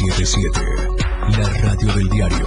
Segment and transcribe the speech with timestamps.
[0.00, 0.60] 977,
[1.36, 2.46] la radio del diario.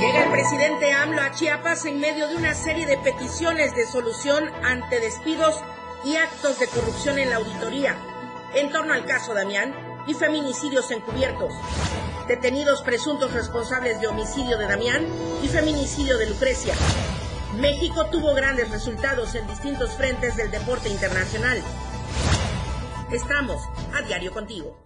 [0.00, 4.50] Llega el presidente AMLO a Chiapas en medio de una serie de peticiones de solución
[4.64, 5.54] ante despidos
[6.04, 7.96] y actos de corrupción en la auditoría
[8.54, 9.72] en torno al caso Damián
[10.08, 11.52] y feminicidios encubiertos.
[12.26, 15.06] Detenidos presuntos responsables de homicidio de Damián
[15.40, 16.74] y feminicidio de Lucrecia.
[17.60, 21.62] México tuvo grandes resultados en distintos frentes del deporte internacional.
[23.12, 23.62] Estamos
[23.94, 24.76] a diario contigo.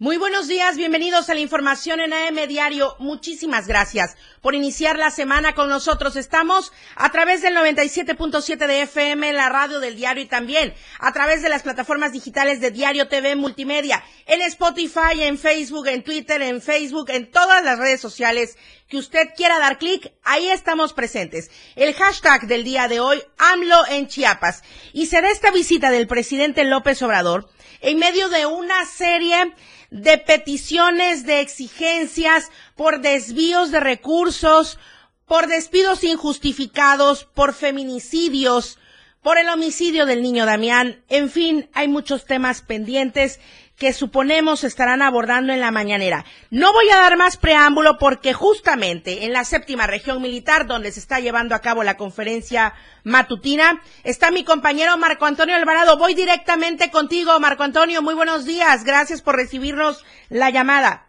[0.00, 2.96] Muy buenos días, bienvenidos a la información en AM Diario.
[2.98, 6.16] Muchísimas gracias por iniciar la semana con nosotros.
[6.16, 11.42] Estamos a través del 97.7 de FM, la radio del diario y también a través
[11.42, 16.60] de las plataformas digitales de Diario TV Multimedia, en Spotify, en Facebook, en Twitter, en
[16.60, 21.52] Facebook, en todas las redes sociales que usted quiera dar clic, ahí estamos presentes.
[21.76, 24.64] El hashtag del día de hoy, AMLO en Chiapas.
[24.92, 27.48] Y será esta visita del presidente López Obrador
[27.80, 29.54] en medio de una serie
[29.94, 34.76] de peticiones, de exigencias por desvíos de recursos,
[35.24, 38.76] por despidos injustificados, por feminicidios,
[39.22, 41.04] por el homicidio del niño Damián.
[41.08, 43.38] En fin, hay muchos temas pendientes
[43.84, 46.24] que suponemos estarán abordando en la mañanera.
[46.48, 51.00] No voy a dar más preámbulo porque justamente en la séptima región militar, donde se
[51.00, 55.98] está llevando a cabo la conferencia matutina, está mi compañero Marco Antonio Alvarado.
[55.98, 58.00] Voy directamente contigo, Marco Antonio.
[58.00, 58.84] Muy buenos días.
[58.84, 61.08] Gracias por recibirnos la llamada.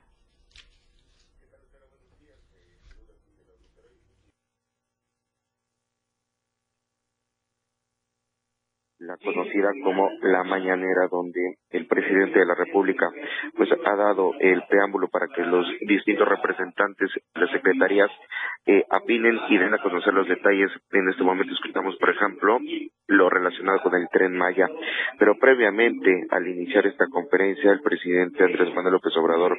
[9.06, 13.10] La conocida como la mañanera donde el presidente de la República
[13.56, 18.10] pues ha dado el preámbulo para que los distintos representantes de las secretarías
[18.66, 20.72] eh, apinen y den a conocer los detalles.
[20.92, 22.58] En este momento escuchamos, por ejemplo,
[23.08, 24.68] lo relacionado con el tren Maya.
[25.20, 29.58] Pero previamente, al iniciar esta conferencia, el presidente Andrés Manuel López Obrador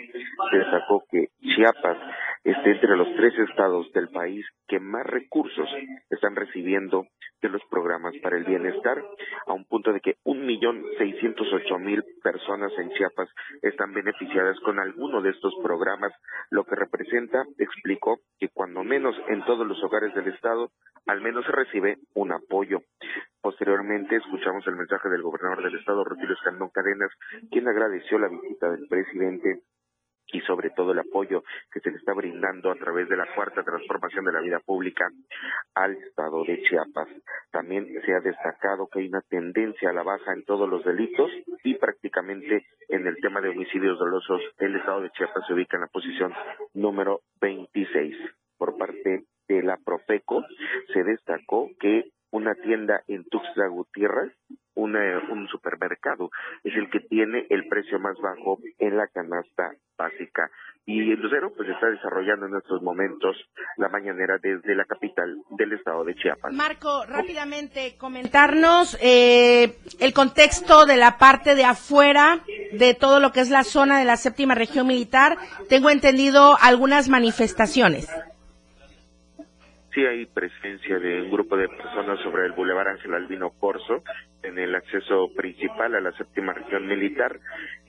[0.52, 1.98] destacó que Chiapas
[2.42, 5.68] esté entre los tres estados del país que más recursos
[6.10, 7.06] están recibiendo
[7.42, 9.02] de los programas para el bienestar,
[9.46, 13.28] a un punto de que un millón seiscientos ocho mil personas en Chiapas
[13.62, 16.12] están beneficiadas con alguno de estos programas,
[16.50, 20.70] lo que representa, explicó, que cuando menos en todos los hogares del estado,
[21.06, 22.80] al menos se recibe un apoyo.
[23.40, 27.10] Posteriormente escuchamos el mensaje del gobernador del estado, Rutilio Escandón Cadenas,
[27.50, 29.62] quien agradeció la visita del presidente
[30.32, 31.42] y sobre todo el apoyo
[31.72, 35.08] que se le está brindando a través de la cuarta transformación de la vida pública
[35.74, 37.08] al estado de Chiapas.
[37.50, 41.30] También se ha destacado que hay una tendencia a la baja en todos los delitos
[41.64, 45.82] y prácticamente en el tema de homicidios dolosos el estado de Chiapas se ubica en
[45.82, 46.32] la posición
[46.74, 48.16] número 26.
[48.58, 50.44] Por parte de la Profeco
[50.92, 54.32] se destacó que una tienda en Tuxtla Gutiérrez
[55.36, 56.30] un supermercado
[56.64, 60.50] es el que tiene el precio más bajo en la canasta básica.
[60.84, 63.36] Y el Lucero pues está desarrollando en estos momentos
[63.76, 66.52] la mañanera desde la capital del estado de Chiapas.
[66.52, 72.40] Marco, rápidamente comentarnos eh, el contexto de la parte de afuera
[72.72, 75.38] de todo lo que es la zona de la séptima región militar.
[75.68, 78.08] Tengo entendido algunas manifestaciones
[79.96, 84.02] sí hay presencia de un grupo de personas sobre el Boulevard Ángel Albino Corso
[84.42, 87.40] en el acceso principal a la séptima región militar.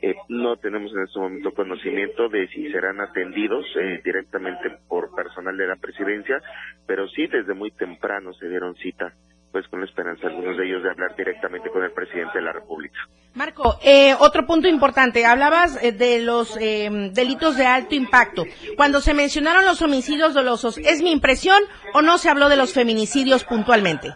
[0.01, 5.57] Eh, no tenemos en este momento conocimiento de si serán atendidos eh, directamente por personal
[5.57, 6.41] de la presidencia,
[6.87, 9.13] pero sí desde muy temprano se dieron cita
[9.57, 12.53] pues con la esperanza algunos de ellos de hablar directamente con el presidente de la
[12.53, 12.99] República.
[13.33, 18.45] Marco, eh, otro punto importante, hablabas eh, de los eh, delitos de alto impacto.
[18.75, 21.59] Cuando se mencionaron los homicidios dolosos, ¿es mi impresión
[21.95, 24.13] o no se habló de los feminicidios puntualmente?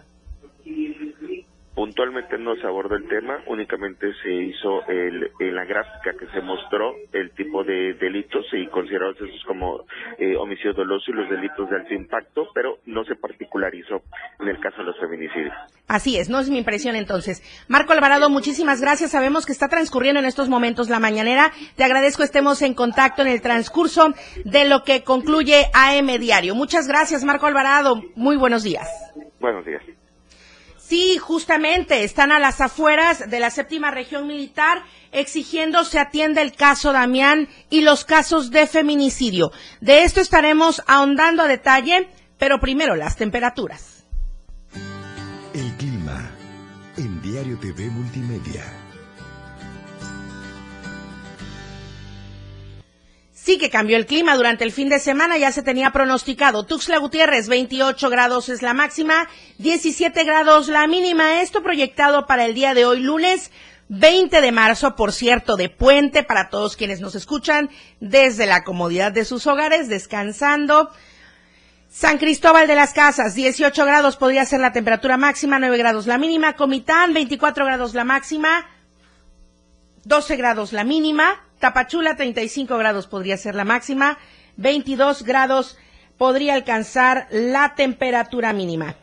[1.82, 6.40] Puntualmente no se abordó el tema, únicamente se hizo el, en la gráfica que se
[6.40, 9.80] mostró el tipo de delitos y considerados esos como
[10.16, 14.00] eh, homicidio doloso y los delitos de alto impacto, pero no se particularizó
[14.38, 15.52] en el caso de los feminicidios.
[15.88, 17.42] Así es, no es mi impresión entonces.
[17.66, 19.10] Marco Alvarado, muchísimas gracias.
[19.10, 21.50] Sabemos que está transcurriendo en estos momentos la mañanera.
[21.74, 24.14] Te agradezco estemos en contacto en el transcurso
[24.44, 26.54] de lo que concluye AM Diario.
[26.54, 28.04] Muchas gracias, Marco Alvarado.
[28.14, 28.88] Muy buenos días.
[29.40, 29.82] Buenos días.
[30.92, 36.52] Sí, justamente, están a las afueras de la séptima región militar exigiendo se atienda el
[36.52, 39.52] caso Damián y los casos de feminicidio.
[39.80, 44.04] De esto estaremos ahondando a detalle, pero primero las temperaturas.
[45.54, 46.30] El clima
[46.98, 48.81] en Diario TV Multimedia.
[53.44, 56.64] Sí que cambió el clima durante el fin de semana, ya se tenía pronosticado.
[56.64, 59.28] Tuxtla Gutiérrez, 28 grados es la máxima,
[59.58, 61.40] 17 grados la mínima.
[61.42, 63.50] Esto proyectado para el día de hoy, lunes
[63.88, 67.68] 20 de marzo, por cierto, de puente para todos quienes nos escuchan
[67.98, 70.92] desde la comodidad de sus hogares, descansando.
[71.90, 76.16] San Cristóbal de las Casas, 18 grados podría ser la temperatura máxima, 9 grados la
[76.16, 76.52] mínima.
[76.52, 78.66] Comitán, 24 grados la máxima,
[80.04, 81.40] 12 grados la mínima.
[81.62, 84.18] Tapachula, 35 grados podría ser la máxima,
[84.56, 85.78] 22 grados
[86.18, 88.96] podría alcanzar la temperatura mínima.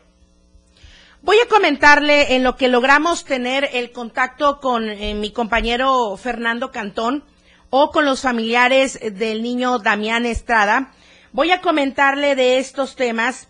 [1.22, 6.70] Voy a comentarle en lo que logramos tener el contacto con eh, mi compañero Fernando
[6.70, 7.24] Cantón
[7.70, 10.92] o con los familiares del niño Damián Estrada.
[11.32, 13.48] Voy a comentarle de estos temas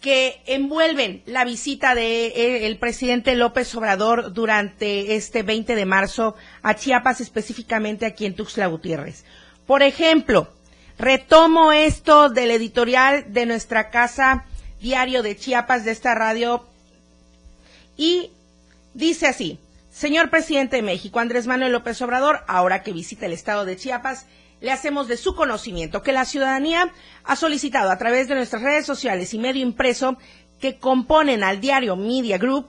[0.00, 6.36] que envuelven la visita del de, eh, presidente López Obrador durante este 20 de marzo
[6.62, 9.24] a Chiapas, específicamente aquí en Tuxtla Gutiérrez.
[9.66, 10.48] Por ejemplo,
[10.98, 14.46] retomo esto del editorial de nuestra casa
[14.80, 16.66] diario de Chiapas, de esta radio,
[17.96, 18.30] y
[18.94, 19.58] dice así,
[19.92, 24.26] señor presidente de México, Andrés Manuel López Obrador, ahora que visita el estado de Chiapas,
[24.60, 26.92] le hacemos de su conocimiento que la ciudadanía
[27.24, 30.16] ha solicitado a través de nuestras redes sociales y medio impreso
[30.60, 32.66] que componen al diario Media Group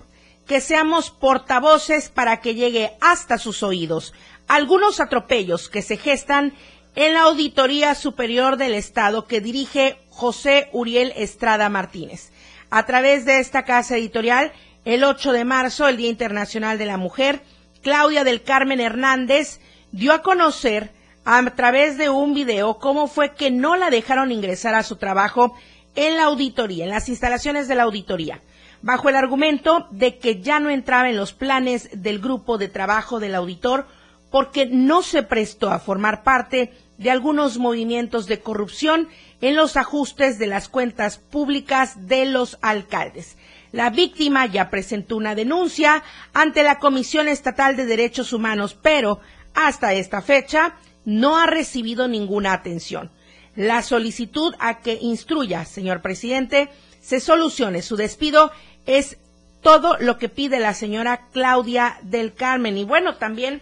[0.48, 4.14] que seamos portavoces para que llegue hasta sus oídos
[4.48, 6.54] algunos atropellos que se gestan
[6.96, 12.32] en la Auditoría Superior del Estado que dirige José Uriel Estrada Martínez.
[12.70, 14.52] A través de esta casa editorial,
[14.84, 17.44] el 8 de marzo, el Día Internacional de la Mujer,
[17.82, 19.62] Claudia del Carmen Hernández
[19.92, 20.92] dio a conocer
[21.26, 25.54] a través de un video cómo fue que no la dejaron ingresar a su trabajo
[25.96, 28.42] en la auditoría, en las instalaciones de la auditoría,
[28.82, 33.20] bajo el argumento de que ya no entraba en los planes del grupo de trabajo
[33.20, 33.88] del auditor
[34.32, 39.10] porque no se prestó a formar parte de algunos movimientos de corrupción
[39.42, 43.38] en los ajustes de las cuentas públicas de los alcaldes.
[43.72, 46.04] La víctima ya presentó una denuncia
[46.34, 49.20] ante la Comisión Estatal de Derechos Humanos, pero
[49.54, 50.76] hasta esta fecha
[51.06, 53.12] no ha recibido ninguna atención.
[53.56, 56.70] La solicitud a que instruya, señor presidente,
[57.02, 58.52] se solucione su despido
[58.86, 59.18] es
[59.62, 62.78] todo lo que pide la señora Claudia del Carmen.
[62.78, 63.62] Y bueno, también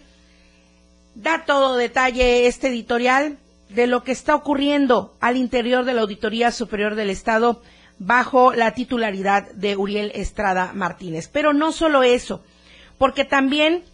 [1.14, 3.38] da todo detalle este editorial
[3.68, 7.62] de lo que está ocurriendo al interior de la Auditoría Superior del Estado
[7.98, 11.28] bajo la titularidad de Uriel Estrada Martínez.
[11.28, 12.42] Pero no solo eso,
[12.98, 13.84] porque también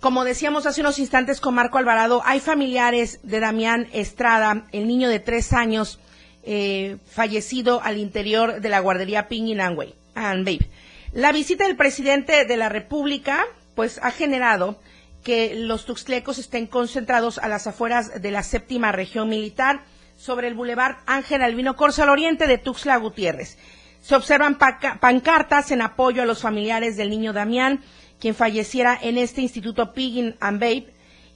[0.00, 5.08] como decíamos hace unos instantes con Marco Alvarado, hay familiares de Damián Estrada, el niño
[5.08, 5.98] de tres años
[6.42, 9.76] eh, fallecido al interior de la guardería Ping in and
[10.16, 10.68] Babe.
[11.12, 14.78] La visita del presidente de la República, pues, ha generado
[15.24, 19.82] que los tuxtlecos estén concentrados a las afueras de la séptima región militar
[20.16, 23.58] sobre el bulevar Ángel Albino Corsa al oriente de Tuxtla Gutiérrez.
[24.00, 27.82] Se observan pancartas en apoyo a los familiares del niño Damián
[28.20, 30.86] quien falleciera en este instituto Piggin and Babe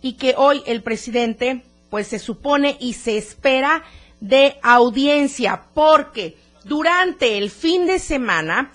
[0.03, 3.83] y que hoy el presidente pues se supone y se espera
[4.21, 8.73] de audiencia porque durante el fin de semana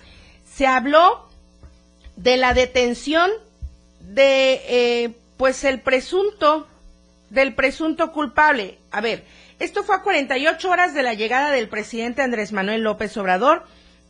[0.51, 1.27] se habló
[2.15, 3.31] de la detención
[4.01, 6.67] de eh, pues el presunto
[7.29, 8.77] del presunto culpable.
[8.91, 9.25] A ver,
[9.59, 13.63] esto fue a 48 horas de la llegada del presidente Andrés Manuel López Obrador,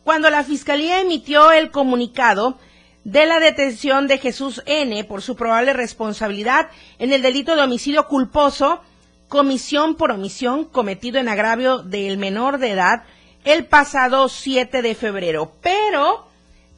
[0.04, 2.58] cuando la Fiscalía emitió el comunicado
[3.06, 5.04] de la detención de Jesús N.
[5.04, 8.80] por su probable responsabilidad en el delito de homicidio culposo,
[9.28, 13.04] comisión por omisión cometido en agravio del menor de edad
[13.44, 15.52] el pasado 7 de febrero.
[15.62, 16.26] Pero,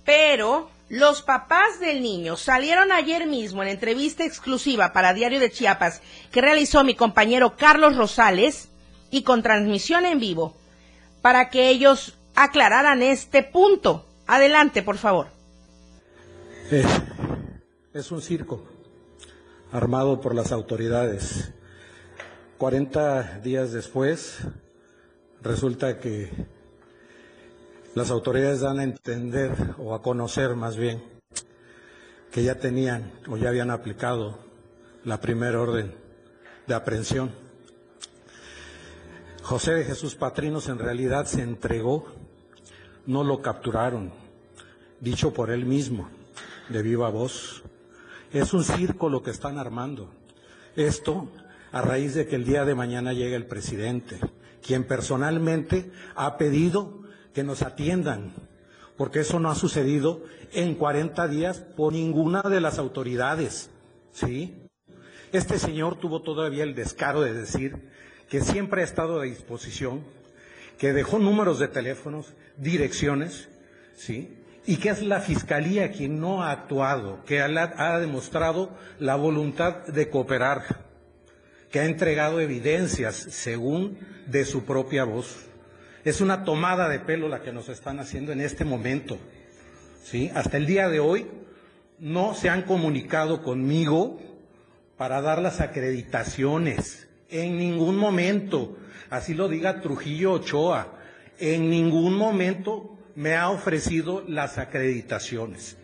[0.04, 6.02] pero, los papás del niño salieron ayer mismo en entrevista exclusiva para Diario de Chiapas
[6.30, 8.68] que realizó mi compañero Carlos Rosales
[9.10, 10.54] y con transmisión en vivo
[11.22, 14.04] para que ellos aclararan este punto.
[14.26, 15.37] Adelante, por favor.
[16.70, 18.62] Es un circo
[19.72, 21.50] armado por las autoridades.
[22.58, 24.40] 40 días después,
[25.40, 26.30] resulta que
[27.94, 31.02] las autoridades dan a entender, o a conocer más bien,
[32.30, 34.38] que ya tenían o ya habían aplicado
[35.04, 35.94] la primera orden
[36.66, 37.30] de aprehensión.
[39.42, 42.04] José de Jesús Patrinos en realidad se entregó,
[43.06, 44.12] no lo capturaron,
[45.00, 46.10] dicho por él mismo
[46.68, 47.62] de viva voz.
[48.32, 50.10] Es un circo lo que están armando.
[50.76, 51.30] Esto
[51.72, 54.18] a raíz de que el día de mañana llegue el presidente,
[54.62, 57.02] quien personalmente ha pedido
[57.34, 58.32] que nos atiendan,
[58.96, 60.22] porque eso no ha sucedido
[60.52, 63.70] en 40 días por ninguna de las autoridades.
[64.12, 64.56] ¿Sí?
[65.32, 67.90] Este señor tuvo todavía el descaro de decir
[68.28, 70.02] que siempre ha estado a disposición,
[70.78, 73.48] que dejó números de teléfonos, direcciones,
[73.94, 74.37] ¿sí?
[74.68, 80.10] Y que es la Fiscalía quien no ha actuado, que ha demostrado la voluntad de
[80.10, 80.84] cooperar,
[81.70, 85.46] que ha entregado evidencias según de su propia voz.
[86.04, 89.16] Es una tomada de pelo la que nos están haciendo en este momento.
[90.04, 90.30] ¿sí?
[90.34, 91.26] Hasta el día de hoy
[91.98, 94.20] no se han comunicado conmigo
[94.98, 97.08] para dar las acreditaciones.
[97.30, 98.76] En ningún momento,
[99.08, 100.92] así lo diga Trujillo Ochoa,
[101.38, 105.76] en ningún momento me ha ofrecido las acreditaciones.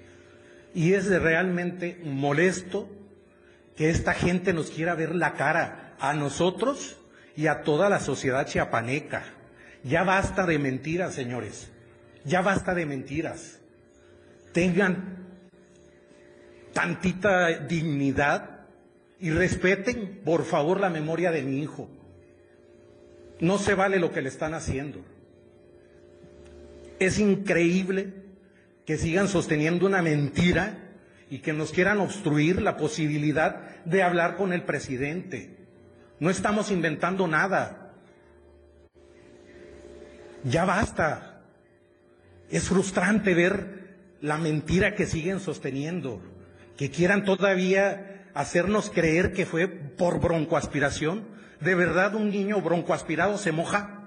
[0.75, 2.89] Y es realmente molesto
[3.77, 6.97] que esta gente nos quiera ver la cara a nosotros
[7.37, 9.25] y a toda la sociedad chiapaneca.
[9.83, 11.71] Ya basta de mentiras, señores.
[12.25, 13.61] Ya basta de mentiras.
[14.53, 15.25] Tengan
[16.73, 18.67] tantita dignidad
[19.21, 21.89] y respeten, por favor, la memoria de mi hijo.
[23.41, 25.05] No se vale lo que le están haciendo.
[26.99, 28.13] Es increíble
[28.87, 30.79] que sigan sosteniendo una mentira
[31.31, 35.57] y que nos quieran obstruir la posibilidad de hablar con el presidente.
[36.21, 37.93] No estamos inventando nada.
[40.45, 41.43] Ya basta.
[42.51, 46.23] Es frustrante ver la mentira que siguen sosteniendo,
[46.77, 51.25] que quieran todavía hacernos creer que fue por broncoaspiración.
[51.61, 54.04] ¿De verdad un niño broncoaspirado se moja?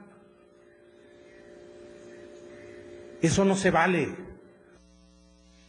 [3.22, 4.16] Eso no se vale.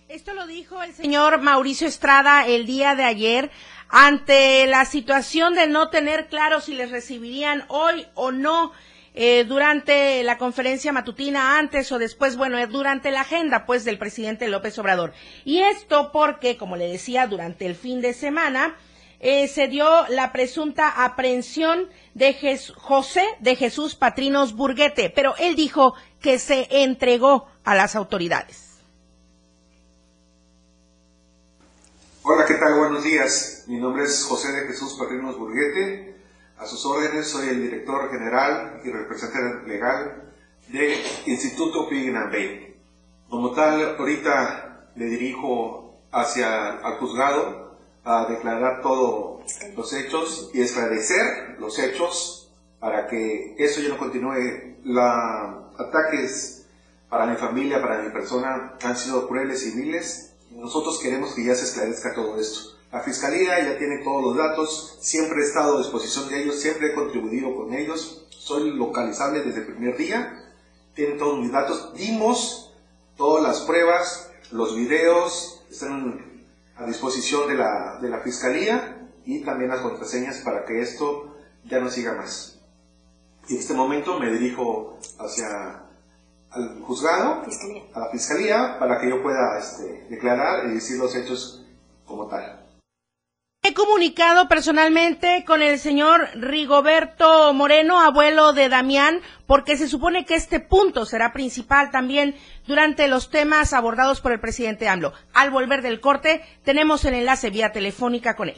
[0.09, 3.50] Esto lo dijo el señor Mauricio Estrada el día de ayer
[3.88, 8.73] ante la situación de no tener claro si les recibirían hoy o no
[9.14, 13.99] eh, durante la conferencia matutina, antes o después, bueno, eh, durante la agenda, pues, del
[13.99, 15.12] presidente López Obrador.
[15.45, 18.76] Y esto porque, como le decía, durante el fin de semana,
[19.19, 22.37] eh, se dio la presunta aprehensión de
[22.76, 28.80] José de Jesús Patrinos Burguete, pero él dijo que se entregó a las autoridades.
[32.25, 32.76] Hola, ¿qué tal?
[32.76, 33.64] Buenos días.
[33.68, 36.16] Mi nombre es José de Jesús Patrinos Burguete.
[36.58, 40.32] A sus órdenes, soy el director general y representante legal
[40.66, 42.76] de Instituto Bay.
[43.28, 47.67] Como tal, ahorita le dirijo hacia el juzgado
[48.05, 49.43] a declarar todos
[49.76, 52.50] los hechos y esclarecer los hechos
[52.81, 54.76] para que eso ya no continúe.
[54.85, 55.05] Los
[55.78, 56.67] ataques
[57.09, 60.35] para mi familia, para mi persona, han sido crueles y viles.
[60.50, 62.78] Nosotros queremos que ya se esclarezca todo esto.
[62.90, 66.88] La Fiscalía ya tiene todos los datos, siempre he estado a disposición de ellos, siempre
[66.88, 70.50] he contribuido con ellos, soy localizable desde el primer día,
[70.95, 72.73] tienen todos mis datos, dimos
[73.19, 76.27] todas las pruebas, los videos, están
[76.78, 81.80] a disposición de la, de la Fiscalía y también las contraseñas para que esto ya
[81.80, 82.61] no siga más.
[83.49, 85.85] Y en este momento me dirijo hacia
[86.50, 87.42] al juzgado,
[87.94, 91.66] a la Fiscalía, para que yo pueda este, declarar y decir los hechos
[92.06, 92.67] como tal.
[93.68, 100.37] He comunicado personalmente con el señor Rigoberto Moreno, abuelo de Damián, porque se supone que
[100.37, 102.34] este punto será principal también
[102.66, 105.12] durante los temas abordados por el presidente AMLO.
[105.34, 108.56] Al volver del corte, tenemos el enlace vía telefónica con él.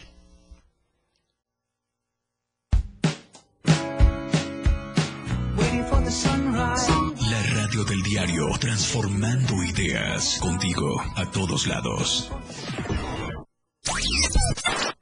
[7.31, 12.31] La radio del diario, transformando ideas contigo a todos lados.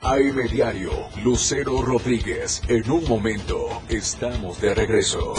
[0.00, 0.90] AM Diario,
[1.24, 2.62] Lucero Rodríguez.
[2.68, 5.34] En un momento, estamos de regreso.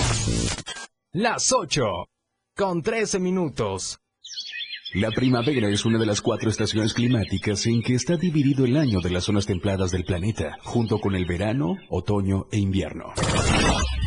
[1.14, 1.84] Las 8,
[2.56, 4.00] con 13 minutos.
[4.94, 9.02] La primavera es una de las cuatro estaciones climáticas en que está dividido el año
[9.02, 13.14] de las zonas templadas del planeta, junto con el verano, otoño e invierno.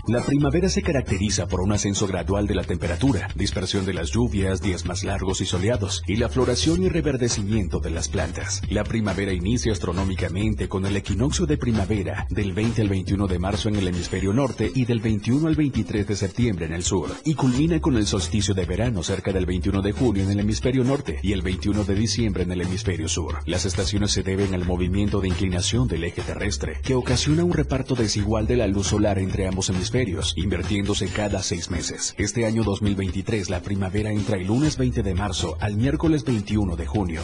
[0.09, 4.61] La primavera se caracteriza por un ascenso gradual de la temperatura, dispersión de las lluvias,
[4.61, 8.63] días más largos y soleados, y la floración y reverdecimiento de las plantas.
[8.69, 13.69] La primavera inicia astronómicamente con el equinoccio de primavera del 20 al 21 de marzo
[13.69, 17.35] en el hemisferio norte y del 21 al 23 de septiembre en el sur, y
[17.35, 21.21] culmina con el solsticio de verano cerca del 21 de junio en el hemisferio norte
[21.23, 23.39] y el 21 de diciembre en el hemisferio sur.
[23.47, 27.95] Las estaciones se deben al movimiento de inclinación del eje terrestre, que ocasiona un reparto
[27.95, 29.92] desigual de la luz solar entre ambos hemisferios
[30.37, 32.15] invirtiéndose cada seis meses.
[32.17, 36.87] Este año 2023 la primavera entra el lunes 20 de marzo al miércoles 21 de
[36.87, 37.23] junio.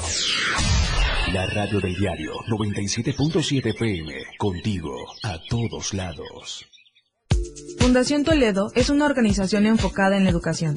[1.33, 6.67] La radio del diario 97.7 PM, contigo a todos lados.
[7.79, 10.77] Fundación Toledo es una organización enfocada en la educación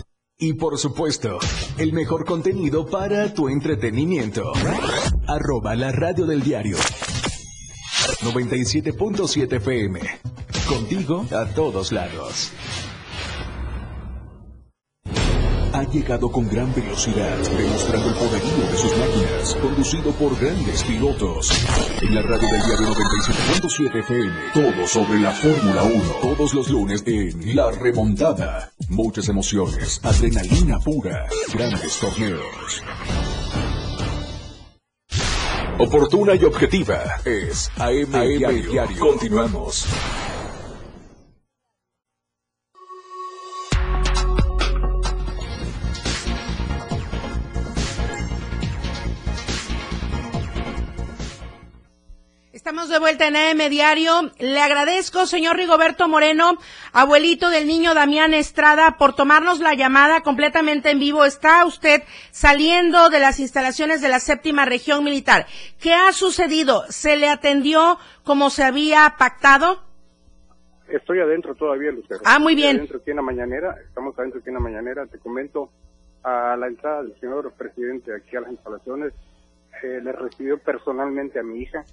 [0.43, 1.37] Y por supuesto,
[1.77, 4.51] el mejor contenido para tu entretenimiento.
[5.27, 6.77] Arroba la radio del diario.
[8.23, 9.99] 97.7 FM.
[10.67, 12.51] Contigo a todos lados.
[15.81, 21.49] Ha llegado con gran velocidad, demostrando el poderío de sus máquinas, conducido por grandes pilotos.
[22.03, 27.03] En la radio del diario 97.7 FM, todo sobre la Fórmula 1, todos los lunes
[27.07, 28.71] en La Remontada.
[28.89, 32.83] Muchas emociones, adrenalina pura, grandes torneos.
[35.79, 38.99] Oportuna y objetiva es AM, Diario.
[38.99, 39.87] Continuamos.
[52.91, 54.31] De vuelta en AM Diario.
[54.37, 56.57] Le agradezco, señor Rigoberto Moreno,
[56.91, 61.23] abuelito del niño Damián Estrada, por tomarnos la llamada completamente en vivo.
[61.23, 65.45] Está usted saliendo de las instalaciones de la séptima región militar.
[65.79, 66.83] ¿Qué ha sucedido?
[66.89, 69.81] ¿Se le atendió como se había pactado?
[70.89, 72.19] Estoy adentro todavía, Lucero.
[72.25, 72.71] Ah, muy bien.
[72.71, 75.05] Estoy adentro aquí en la mañanera, estamos adentro aquí en la mañanera.
[75.07, 75.71] Te comento,
[76.23, 79.13] a la entrada del señor presidente aquí a las instalaciones,
[79.81, 81.85] eh, le recibió personalmente a mi hija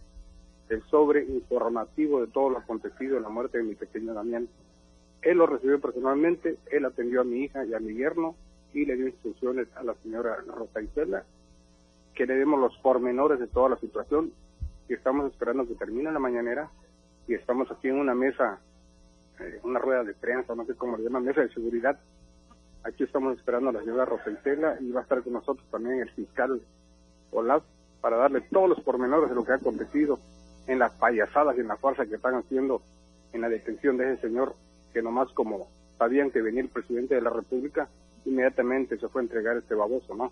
[0.69, 4.49] el sobre informativo de todo lo acontecido en la muerte de mi pequeño Damián.
[5.23, 8.37] Él lo recibió personalmente, él atendió a mi hija y a mi yerno
[8.73, 11.25] y le dio instrucciones a la señora Rosa Isela
[12.15, 14.33] que le demos los pormenores de toda la situación
[14.89, 16.71] y estamos esperando que termine la mañanera
[17.27, 18.59] y estamos aquí en una mesa,
[19.39, 21.99] eh, una rueda de prensa, no sé cómo le llaman, mesa de seguridad.
[22.85, 26.01] Aquí estamos esperando a la señora Rosa Isela y va a estar con nosotros también
[26.01, 26.61] el fiscal
[27.31, 27.63] Olaf
[28.01, 30.19] para darle todos los pormenores de lo que ha acontecido
[30.69, 32.83] en las payasadas y en la farsa que están haciendo
[33.33, 34.55] en la detención de ese señor,
[34.93, 37.89] que nomás como sabían que venía el presidente de la República,
[38.25, 40.31] inmediatamente se fue a entregar este baboso, ¿no?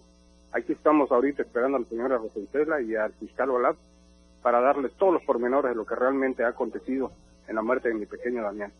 [0.52, 3.76] Aquí estamos ahorita esperando a la señora Rosentela y al fiscal Olaf
[4.42, 7.10] para darles todos los pormenores de lo que realmente ha acontecido
[7.48, 8.72] en la muerte de mi pequeño Damián.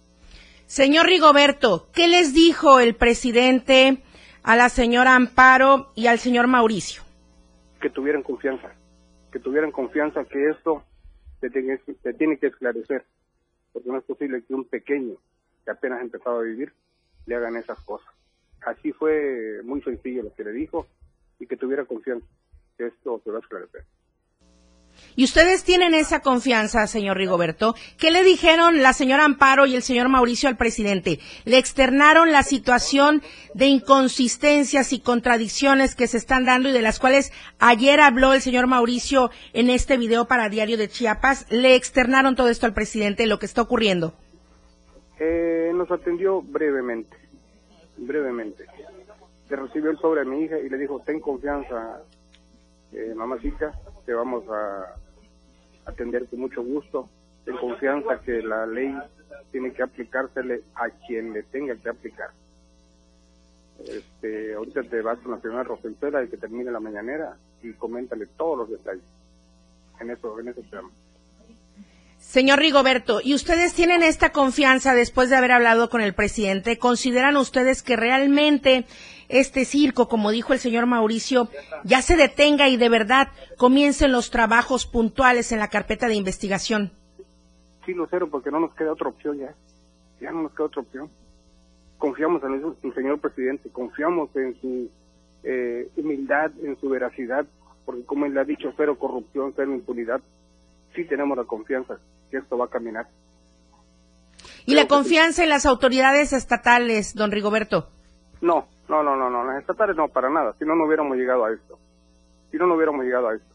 [0.66, 4.03] Señor Rigoberto, ¿qué les dijo el presidente
[4.42, 7.03] a la señora Amparo y al señor Mauricio?
[7.81, 8.73] Que tuvieran confianza,
[9.33, 10.83] que tuvieran confianza que esto
[11.40, 13.05] se tiene, se tiene que esclarecer,
[13.72, 15.16] porque no es posible que un pequeño
[15.64, 16.72] que apenas ha empezado a vivir
[17.27, 18.09] le hagan esas cosas.
[18.62, 20.87] Así fue muy sencillo lo que le dijo
[21.38, 22.27] y que tuviera confianza
[22.77, 23.85] que esto se va a esclarecer.
[25.16, 27.74] Y ustedes tienen esa confianza, señor Rigoberto.
[27.98, 31.20] ¿Qué le dijeron la señora Amparo y el señor Mauricio al presidente?
[31.44, 33.22] ¿Le externaron la situación
[33.54, 38.42] de inconsistencias y contradicciones que se están dando y de las cuales ayer habló el
[38.42, 41.46] señor Mauricio en este video para Diario de Chiapas?
[41.50, 44.14] ¿Le externaron todo esto al presidente, lo que está ocurriendo?
[45.18, 47.16] Eh, nos atendió brevemente,
[47.96, 48.66] brevemente.
[49.48, 52.02] Le recibió el sobre a mi hija y le dijo, ten confianza,
[52.92, 53.72] eh, mamacita,
[54.05, 54.94] te vamos a
[55.87, 57.09] atender con mucho gusto.
[57.44, 58.96] Ten confianza que la ley
[59.53, 62.31] tiene que aplicársele a quien le tenga que aplicar.
[63.85, 68.27] Este, ahorita te vas con la señora Rosentera y que termine la mañanera y coméntale
[68.27, 69.05] todos los detalles
[70.01, 70.90] en eso, en ese tema.
[72.18, 76.79] Señor Rigoberto, ¿y ustedes tienen esta confianza después de haber hablado con el presidente?
[76.79, 78.85] ¿Consideran ustedes que realmente
[79.29, 81.49] este circo, como dijo el señor Mauricio,
[81.85, 86.93] ya se detenga y de verdad comiencen los trabajos puntuales en la carpeta de investigación?
[87.85, 89.55] Sí, Lucero, porque no nos queda otra opción ya.
[90.21, 91.11] Ya no nos queda otra opción.
[91.99, 94.91] Confiamos en el señor presidente, confiamos en su
[95.45, 97.47] eh, humildad, en su veracidad,
[97.85, 100.21] porque como él ha dicho, cero corrupción, cero impunidad.
[100.95, 101.99] Sí tenemos la confianza
[102.31, 103.07] que esto va a caminar.
[104.67, 107.89] ¿Y la confianza en las autoridades estatales, don Rigoberto?
[108.41, 111.44] No, no, no, no, no, las estatales no, para nada, si no, no hubiéramos llegado
[111.44, 111.79] a esto.
[112.51, 113.55] Si no, no hubiéramos llegado a esto.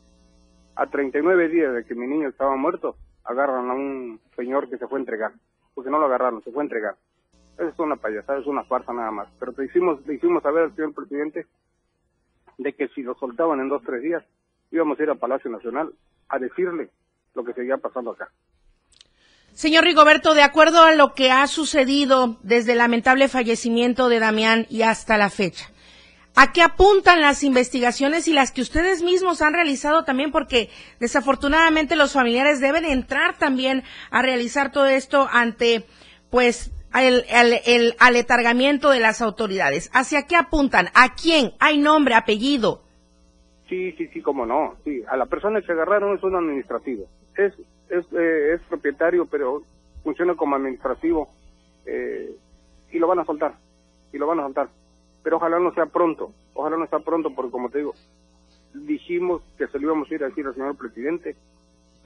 [0.75, 4.87] A 39 días de que mi niño estaba muerto, agarran a un señor que se
[4.87, 5.31] fue a entregar,
[5.73, 6.95] porque no lo agarraron, se fue a entregar.
[7.57, 9.27] Eso es una payasada, es una farsa nada más.
[9.39, 11.45] Pero te hicimos, le hicimos saber al señor presidente
[12.57, 14.23] de que si lo soltaban en dos, tres días,
[14.71, 15.93] íbamos a ir a Palacio Nacional
[16.29, 16.89] a decirle
[17.33, 18.29] lo que seguía pasando acá.
[19.53, 24.65] Señor Rigoberto, de acuerdo a lo que ha sucedido desde el lamentable fallecimiento de Damián
[24.69, 25.69] y hasta la fecha,
[26.35, 30.31] ¿a qué apuntan las investigaciones y las que ustedes mismos han realizado también?
[30.31, 35.85] Porque desafortunadamente los familiares deben entrar también a realizar todo esto ante,
[36.29, 37.25] pues, el,
[37.65, 39.89] el, aletargamiento de las autoridades.
[39.93, 40.87] ¿Hacia qué apuntan?
[40.93, 41.51] ¿A quién?
[41.59, 42.83] ¿Hay nombre, apellido?
[43.69, 44.75] Sí, sí, sí, cómo no.
[44.83, 47.05] Sí, a la persona que agarraron es un administrativo.
[47.37, 47.53] Es,
[47.91, 49.61] es, eh, es propietario, pero
[50.03, 51.29] funciona como administrativo.
[51.85, 52.35] Eh,
[52.91, 53.55] y lo van a soltar.
[54.11, 54.69] Y lo van a soltar.
[55.23, 56.31] Pero ojalá no sea pronto.
[56.53, 57.93] Ojalá no sea pronto, porque como te digo,
[58.73, 61.35] dijimos que se lo íbamos a ir a decir al señor presidente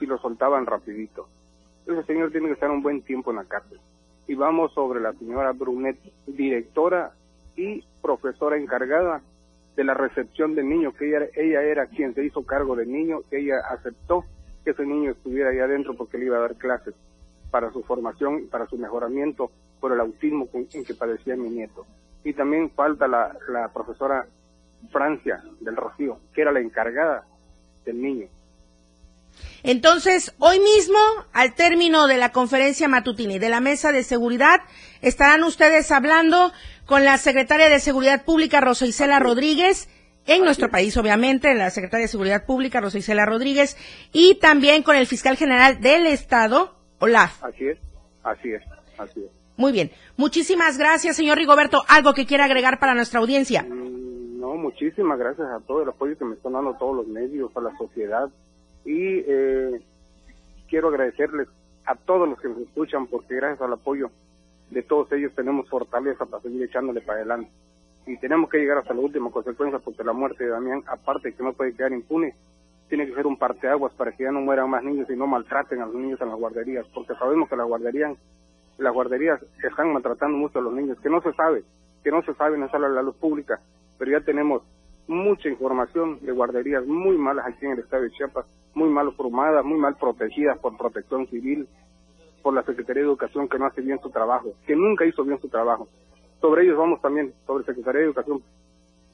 [0.00, 1.28] y lo soltaban rapidito.
[1.86, 3.78] Ese señor tiene que estar un buen tiempo en la cárcel
[4.28, 7.12] y vamos sobre la señora Brunet, directora
[7.56, 9.22] y profesora encargada
[9.76, 13.20] de la recepción del niño, que ella, ella era quien se hizo cargo del niño,
[13.30, 14.24] que ella aceptó
[14.66, 16.92] que ese niño estuviera ahí adentro porque le iba a dar clases
[17.52, 21.86] para su formación y para su mejoramiento por el autismo en que padecía mi nieto.
[22.24, 24.26] Y también falta la, la profesora
[24.90, 27.24] Francia del Rocío, que era la encargada
[27.84, 28.26] del niño.
[29.62, 30.98] Entonces, hoy mismo,
[31.32, 34.62] al término de la conferencia matutina y de la mesa de seguridad,
[35.00, 36.52] estarán ustedes hablando
[36.86, 39.88] con la secretaria de Seguridad Pública, Rosa Isela Rodríguez,
[40.26, 43.76] en nuestro país, obviamente, la secretaria de Seguridad Pública, Rosa Isela Rodríguez,
[44.12, 47.42] y también con el fiscal general del Estado, Olaf.
[47.44, 47.78] Así es,
[48.22, 48.62] así es,
[48.98, 49.30] así es.
[49.56, 49.90] Muy bien.
[50.16, 51.82] Muchísimas gracias, señor Rigoberto.
[51.88, 53.62] ¿Algo que quiera agregar para nuestra audiencia?
[53.62, 57.50] Mm, no, muchísimas gracias a todo el apoyo que me están dando todos los medios,
[57.56, 58.28] a la sociedad,
[58.84, 59.80] y eh,
[60.68, 61.48] quiero agradecerles
[61.84, 64.10] a todos los que nos escuchan porque gracias al apoyo
[64.70, 67.50] de todos ellos tenemos fortaleza para seguir echándole para adelante.
[68.06, 71.34] Y tenemos que llegar hasta la última consecuencia porque la muerte de Damián, aparte de
[71.34, 72.34] que no puede quedar impune,
[72.88, 75.80] tiene que ser un parteaguas para que ya no mueran más niños y no maltraten
[75.80, 78.16] a los niños en las guarderías, porque sabemos que las guarderías,
[78.78, 81.64] las guarderías están maltratando mucho a los niños, que no se sabe,
[82.04, 83.60] que no se sabe, no sale a la luz pública,
[83.98, 84.62] pero ya tenemos
[85.08, 89.64] mucha información de guarderías muy malas aquí en el estado de Chiapas, muy mal formadas,
[89.64, 91.68] muy mal protegidas por protección civil,
[92.42, 95.40] por la Secretaría de Educación que no hace bien su trabajo, que nunca hizo bien
[95.40, 95.88] su trabajo.
[96.46, 98.40] Sobre ellos vamos también, sobre Secretaría de Educación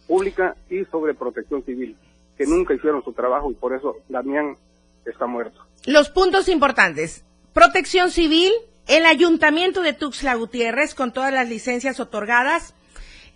[0.06, 1.96] Pública y sobre protección civil,
[2.36, 4.58] que nunca hicieron su trabajo y por eso Damián
[5.06, 5.64] está muerto.
[5.86, 7.24] Los puntos importantes.
[7.54, 8.52] Protección civil,
[8.86, 12.74] el ayuntamiento de Tuxtla Gutiérrez con todas las licencias otorgadas,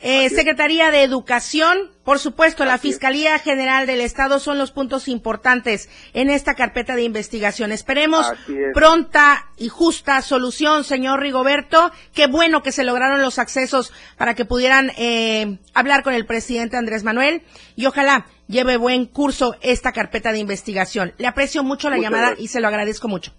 [0.00, 5.88] eh, Secretaría de Educación, por supuesto, la Fiscalía General del Estado son los puntos importantes
[6.12, 7.72] en esta carpeta de investigación.
[7.72, 8.30] Esperemos
[8.74, 11.90] pronta y justa solución, señor Rigoberto.
[12.12, 16.76] Qué bueno que se lograron los accesos para que pudieran eh, hablar con el presidente
[16.76, 17.42] Andrés Manuel
[17.74, 21.14] y ojalá lleve buen curso esta carpeta de investigación.
[21.16, 23.32] Le aprecio mucho la llamada y se lo agradezco mucho.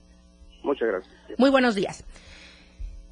[0.63, 1.15] Muchas gracias.
[1.37, 2.03] Muy buenos días.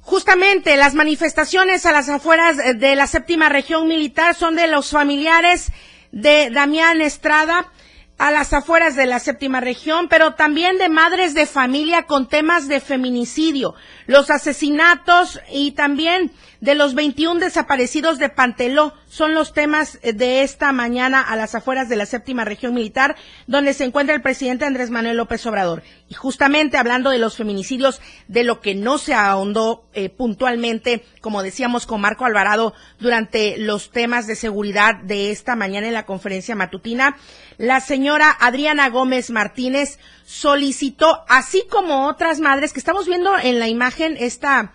[0.06, 5.72] Justamente las manifestaciones a las afueras de la séptima región militar son de los familiares
[6.12, 7.72] de Damián Estrada
[8.16, 12.68] a las afueras de la séptima región, pero también de madres de familia con temas
[12.68, 13.74] de feminicidio,
[14.06, 16.30] los asesinatos y también
[16.66, 21.54] de los 21 desaparecidos de Panteló son los temas eh, de esta mañana a las
[21.54, 23.14] afueras de la séptima región militar,
[23.46, 25.84] donde se encuentra el presidente Andrés Manuel López Obrador.
[26.08, 31.44] Y justamente hablando de los feminicidios, de lo que no se ahondó eh, puntualmente, como
[31.44, 36.56] decíamos con Marco Alvarado, durante los temas de seguridad de esta mañana en la conferencia
[36.56, 37.16] matutina,
[37.58, 43.68] la señora Adriana Gómez Martínez solicitó, así como otras madres que estamos viendo en la
[43.68, 44.72] imagen, esta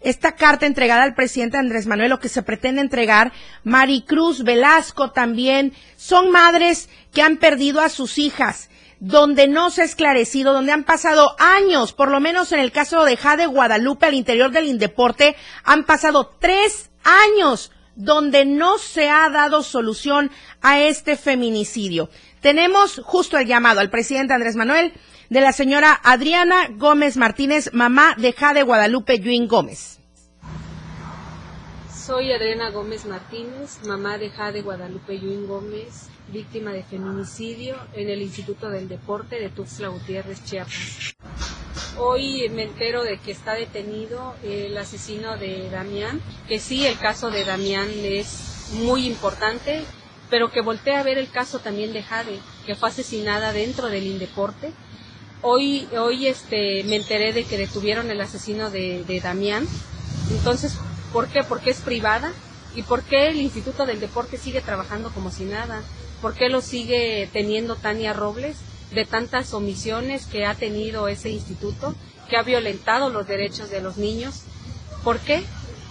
[0.00, 3.32] esta carta entregada al presidente Andrés Manuel, lo que se pretende entregar,
[3.64, 9.84] Maricruz Velasco también, son madres que han perdido a sus hijas, donde no se ha
[9.84, 14.14] esclarecido, donde han pasado años, por lo menos en el caso de Jade Guadalupe al
[14.14, 20.30] interior del Indeporte, han pasado tres años donde no se ha dado solución
[20.62, 22.08] a este feminicidio.
[22.40, 24.92] Tenemos justo el llamado al presidente Andrés Manuel
[25.30, 30.00] de la señora Adriana Gómez Martínez, mamá de Jade Guadalupe Yuin Gómez.
[31.88, 38.22] Soy Adriana Gómez Martínez, mamá de Jade Guadalupe Yuin Gómez, víctima de feminicidio en el
[38.22, 41.14] Instituto del Deporte de Tuxtla Gutiérrez, Chiapas.
[41.96, 47.30] Hoy me entero de que está detenido el asesino de Damián, que sí, el caso
[47.30, 49.84] de Damián es muy importante,
[50.28, 54.06] pero que voltea a ver el caso también de Jade, que fue asesinada dentro del
[54.06, 54.72] Indeporte
[55.42, 59.66] Hoy, hoy este, me enteré de que detuvieron el asesino de, de Damián.
[60.30, 60.76] Entonces,
[61.12, 61.42] ¿por qué?
[61.42, 62.32] Porque es privada.
[62.74, 65.82] ¿Y por qué el Instituto del Deporte sigue trabajando como si nada?
[66.20, 68.58] ¿Por qué lo sigue teniendo Tania Robles?
[68.92, 71.94] De tantas omisiones que ha tenido ese instituto,
[72.28, 74.42] que ha violentado los derechos de los niños.
[75.04, 75.42] ¿Por qué?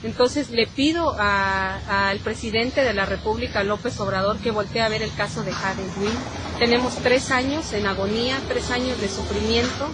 [0.02, 5.14] Entonces le pido al presidente de la República, López Obrador, que voltee a ver el
[5.14, 6.18] caso de Jade Wynn.
[6.58, 9.90] Tenemos tres años en agonía, tres años de sufrimiento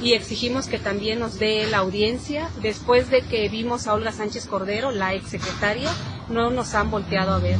[0.00, 2.50] y exigimos que también nos dé la audiencia.
[2.62, 5.90] Después de que vimos a Olga Sánchez Cordero, la exsecretaria,
[6.28, 7.58] no nos han volteado a ver.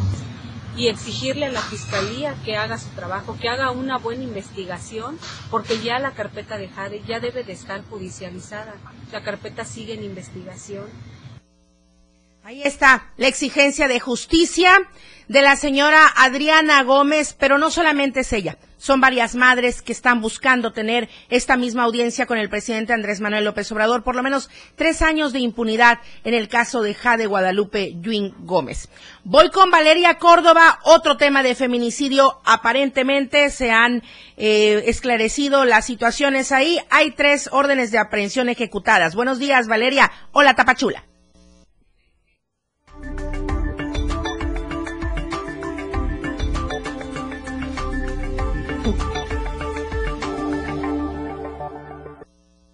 [0.77, 5.19] Y exigirle a la Fiscalía que haga su trabajo, que haga una buena investigación,
[5.51, 8.75] porque ya la carpeta de Jade ya debe de estar judicializada.
[9.11, 10.85] La carpeta sigue en investigación
[12.49, 14.81] Ahí está la exigencia de justicia
[15.29, 20.23] de la señora Adriana Gómez, pero no solamente es ella, son varias madres que están
[20.23, 24.49] buscando tener esta misma audiencia con el presidente Andrés Manuel López Obrador, por lo menos
[24.77, 28.89] tres años de impunidad en el caso de Jade Guadalupe Yuin Gómez.
[29.25, 34.03] Voy con Valeria Córdoba, otro tema de feminicidio, aparentemente se han
[34.39, 39.15] eh, esclarecido las situaciones ahí, hay tres órdenes de aprehensión ejecutadas.
[39.15, 40.11] Buenos días, Valeria.
[40.33, 41.05] Hola, Tapachula.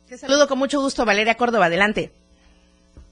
[0.09, 1.67] Te saludo con mucho gusto, Valeria Córdoba.
[1.67, 2.13] Adelante.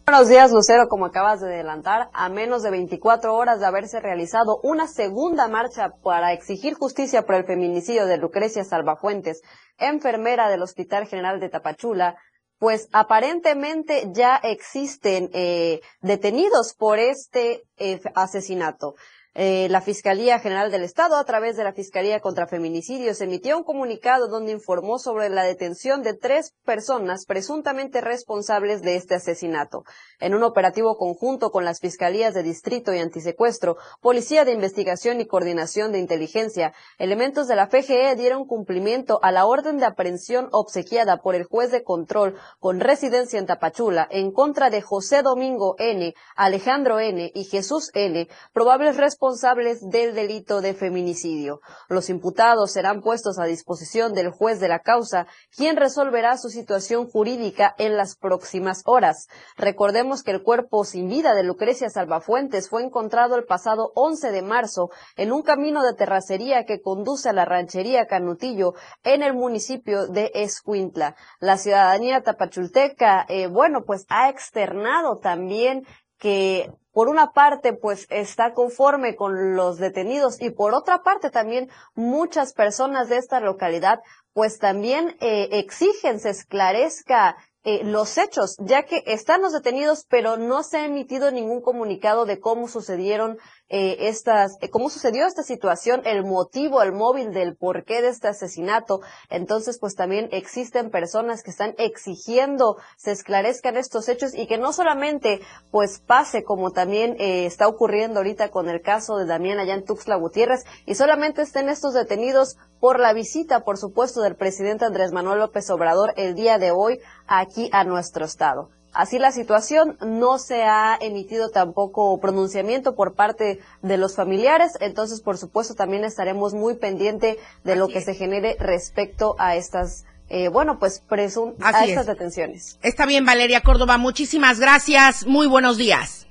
[0.05, 0.89] Buenos días, Lucero.
[0.89, 5.95] Como acabas de adelantar, a menos de 24 horas de haberse realizado una segunda marcha
[6.03, 9.41] para exigir justicia por el feminicidio de Lucrecia Salvafuentes,
[9.79, 12.17] enfermera del Hospital General de Tapachula,
[12.59, 18.97] pues aparentemente ya existen eh, detenidos por este eh, asesinato.
[19.35, 23.65] Eh, la Fiscalía General del Estado, a través de la Fiscalía contra Feminicidios, emitió un
[23.65, 29.85] comunicado donde informó sobre la detención de tres personas presuntamente responsables de este asesinato.
[30.21, 35.27] En un operativo conjunto con las Fiscalías de Distrito y Antisecuestro, Policía de Investigación y
[35.27, 41.23] Coordinación de Inteligencia, elementos de la FGE dieron cumplimiento a la orden de aprehensión obsequiada
[41.23, 46.13] por el juez de control con residencia en Tapachula en contra de José Domingo N.,
[46.37, 47.33] Alejandro N.
[47.35, 51.61] y Jesús N., probables responsables responsables del delito de feminicidio.
[51.89, 57.09] Los imputados serán puestos a disposición del juez de la causa, quien resolverá su situación
[57.09, 59.29] jurídica en las próximas horas.
[59.57, 64.43] Recordemos que el cuerpo sin vida de Lucrecia Salvafuentes fue encontrado el pasado 11 de
[64.43, 70.09] marzo en un camino de terracería que conduce a la ranchería Canutillo en el municipio
[70.09, 71.15] de Escuintla.
[71.39, 75.87] La ciudadanía tapachulteca, eh, bueno, pues ha externado también
[76.19, 81.71] que por una parte, pues está conforme con los detenidos y por otra parte también
[81.95, 84.01] muchas personas de esta localidad,
[84.33, 90.37] pues también eh, exigen se esclarezca eh, los hechos, ya que están los detenidos, pero
[90.37, 93.39] no se ha emitido ningún comunicado de cómo sucedieron
[93.73, 98.29] eh, estas, eh, cómo sucedió esta situación, el motivo, el móvil del porqué de este
[98.29, 99.01] asesinato.
[99.31, 104.73] Entonces, pues también existen personas que están exigiendo se esclarezcan estos hechos y que no
[104.73, 109.75] solamente pues pase como también eh, está ocurriendo ahorita con el caso de Damián allá
[109.75, 109.85] en
[110.21, 115.39] Gutiérrez y solamente estén estos detenidos por la visita, por supuesto, del presidente Andrés Manuel
[115.39, 118.71] López Obrador el día de hoy aquí a nuestro estado.
[118.93, 125.23] Así la situación, no se ha emitido tampoco pronunciamiento por parte de los familiares, entonces
[125.23, 130.49] por supuesto también estaremos muy pendiente de lo que se genere respecto a estas eh,
[130.49, 132.79] bueno, pues presum a estas detenciones.
[132.83, 136.27] Está bien, Valeria Córdoba, muchísimas gracias, muy buenos días.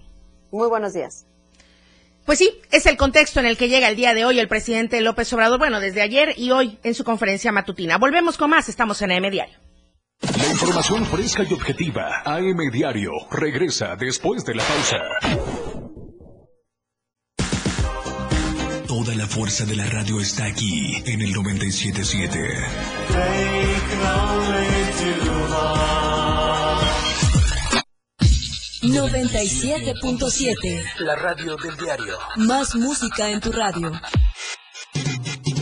[0.51, 1.25] Muy buenos días.
[2.25, 5.01] Pues sí, es el contexto en el que llega el día de hoy el presidente
[5.01, 7.97] López Obrador, bueno, desde ayer y hoy en su conferencia matutina.
[7.97, 9.59] Volvemos con más, estamos en AM Diario.
[10.21, 12.21] La información fresca y objetiva.
[12.25, 13.11] AM Diario.
[13.31, 14.97] Regresa después de la pausa.
[18.87, 22.37] Toda la fuerza de la radio está aquí en el 977.
[28.83, 30.83] 97.7.
[30.99, 32.17] La radio del diario.
[32.35, 33.91] Más música en tu radio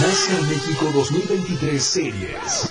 [0.00, 2.70] NASCAR México 2023 Series.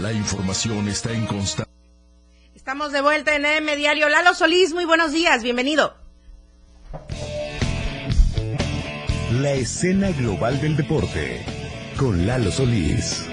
[0.00, 1.70] La información está en constante.
[2.54, 4.08] Estamos de vuelta en M Diario.
[4.08, 5.94] Lalo Solís, muy buenos días, bienvenido.
[9.40, 11.44] La escena global del deporte
[11.96, 13.28] con Lalo Solís.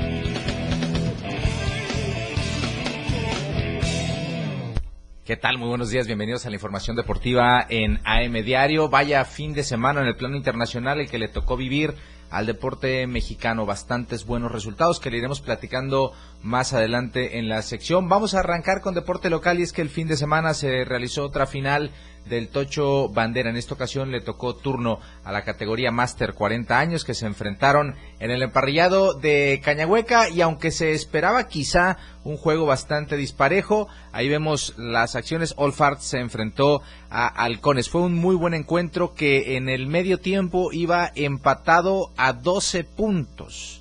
[5.26, 5.58] ¿Qué tal?
[5.58, 8.90] Muy buenos días, bienvenidos a la información deportiva en AM Diario.
[8.90, 11.96] Vaya fin de semana en el plano internacional el que le tocó vivir
[12.32, 13.66] al deporte mexicano.
[13.66, 18.10] Bastantes buenos resultados que le iremos platicando más adelante en la sección.
[18.10, 21.24] Vamos a arrancar con deporte local y es que el fin de semana se realizó
[21.26, 21.92] otra final
[22.26, 23.50] del Tocho Bandera.
[23.50, 27.96] En esta ocasión le tocó turno a la categoría Master 40 años que se enfrentaron
[28.20, 34.30] en el emparrillado de Cañahueca y aunque se esperaba quizá un juego bastante disparejo, ahí
[34.30, 35.54] vemos las acciones.
[35.58, 37.90] All Farts se enfrentó a Halcones.
[37.90, 43.81] Fue un muy buen encuentro que en el medio tiempo iba empatado a 12 puntos.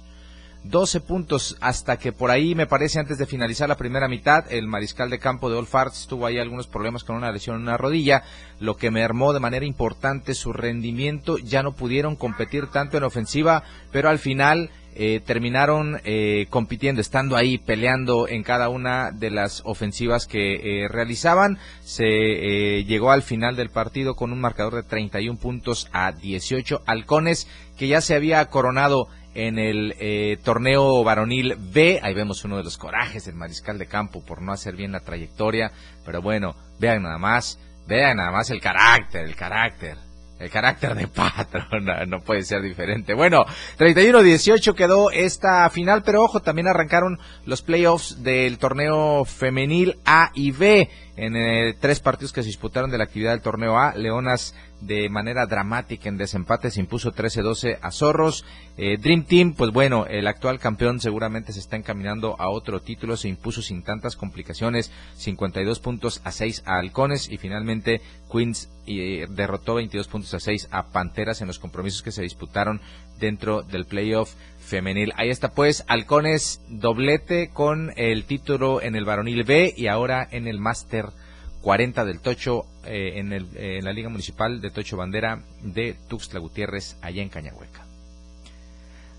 [0.65, 4.67] 12 puntos hasta que por ahí me parece antes de finalizar la primera mitad el
[4.67, 7.77] mariscal de campo de All Farts tuvo ahí algunos problemas con una lesión en una
[7.77, 8.23] rodilla
[8.59, 13.63] lo que mermó de manera importante su rendimiento ya no pudieron competir tanto en ofensiva
[13.91, 19.63] pero al final eh, terminaron eh, compitiendo, estando ahí, peleando en cada una de las
[19.65, 21.59] ofensivas que eh, realizaban.
[21.83, 26.83] Se eh, llegó al final del partido con un marcador de 31 puntos a 18.
[26.87, 27.47] Halcones,
[27.79, 29.09] que ya se había coronado
[29.47, 31.99] en el eh, torneo varonil B.
[32.03, 35.01] Ahí vemos uno de los corajes del mariscal de campo por no hacer bien la
[35.01, 35.73] trayectoria.
[36.05, 39.97] Pero bueno, vean nada más, vean nada más el carácter, el carácter.
[40.39, 43.15] El carácter de patrón no, no puede ser diferente.
[43.15, 43.45] Bueno,
[43.79, 50.51] 31-18 quedó esta final, pero ojo, también arrancaron los playoffs del torneo femenil A y
[50.51, 53.95] B en eh, tres partidos que se disputaron de la actividad del torneo A.
[53.95, 58.45] Leonas de manera dramática en desempate se impuso 13-12 a Zorros.
[58.77, 63.17] Eh, Dream Team, pues bueno, el actual campeón seguramente se está encaminando a otro título,
[63.17, 68.01] se impuso sin tantas complicaciones, 52 puntos a 6 a Halcones y finalmente
[68.33, 72.81] Queens eh, derrotó 22 puntos a 6 a Panteras en los compromisos que se disputaron
[73.19, 75.13] dentro del playoff femenil.
[75.17, 80.47] Ahí está pues Halcones doblete con el título en el varonil B y ahora en
[80.47, 81.07] el máster
[81.63, 85.95] 40 del Tocho eh, en, el, eh, en la Liga Municipal de Tocho Bandera de
[86.09, 87.85] Tuxtla Gutiérrez, allá en Cañahueca.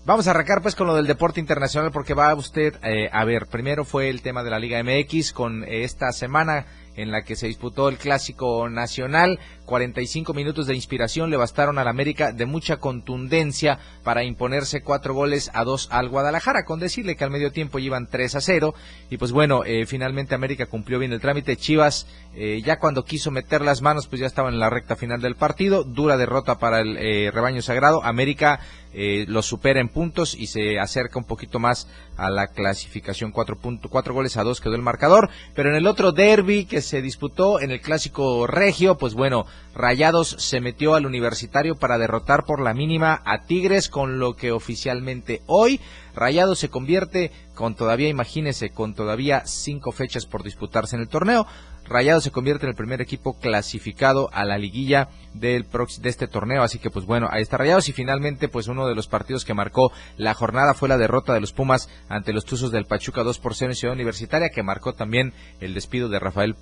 [0.04, 3.46] Vamos a arrancar pues con lo del deporte internacional porque va usted eh, a ver,
[3.46, 6.66] primero fue el tema de la Liga MX con esta semana
[6.96, 9.38] en la que se disputó el clásico nacional.
[9.72, 15.50] 45 minutos de inspiración le bastaron al América de mucha contundencia para imponerse cuatro goles
[15.54, 18.74] a dos al Guadalajara, con decirle que al medio tiempo iban 3 a 0.
[19.08, 21.56] Y pues bueno, eh, finalmente América cumplió bien el trámite.
[21.56, 25.22] Chivas, eh, ya cuando quiso meter las manos, pues ya estaba en la recta final
[25.22, 25.84] del partido.
[25.84, 28.04] Dura derrota para el eh, rebaño sagrado.
[28.04, 28.60] América
[28.94, 33.32] lo supera en puntos y se acerca un poquito más a la clasificación.
[33.32, 35.30] Cuatro, punto, cuatro goles a dos quedó el marcador.
[35.54, 40.36] Pero en el otro derby que se disputó en el clásico regio, pues bueno, Rayados
[40.38, 45.42] se metió al universitario para derrotar por la mínima a Tigres, con lo que oficialmente
[45.46, 45.80] hoy
[46.14, 51.46] Rayados se convierte con todavía, imagínese, con todavía cinco fechas por disputarse en el torneo.
[51.84, 55.66] Rayados se convierte en el primer equipo clasificado a la liguilla del
[56.00, 58.94] de este torneo, así que pues bueno, ahí está Rayados y finalmente pues uno de
[58.94, 62.72] los partidos que marcó la jornada fue la derrota de los Pumas ante los Tuzos
[62.72, 66.56] del Pachuca 2 por 0 en Ciudad Universitaria, que marcó también el despido de Rafael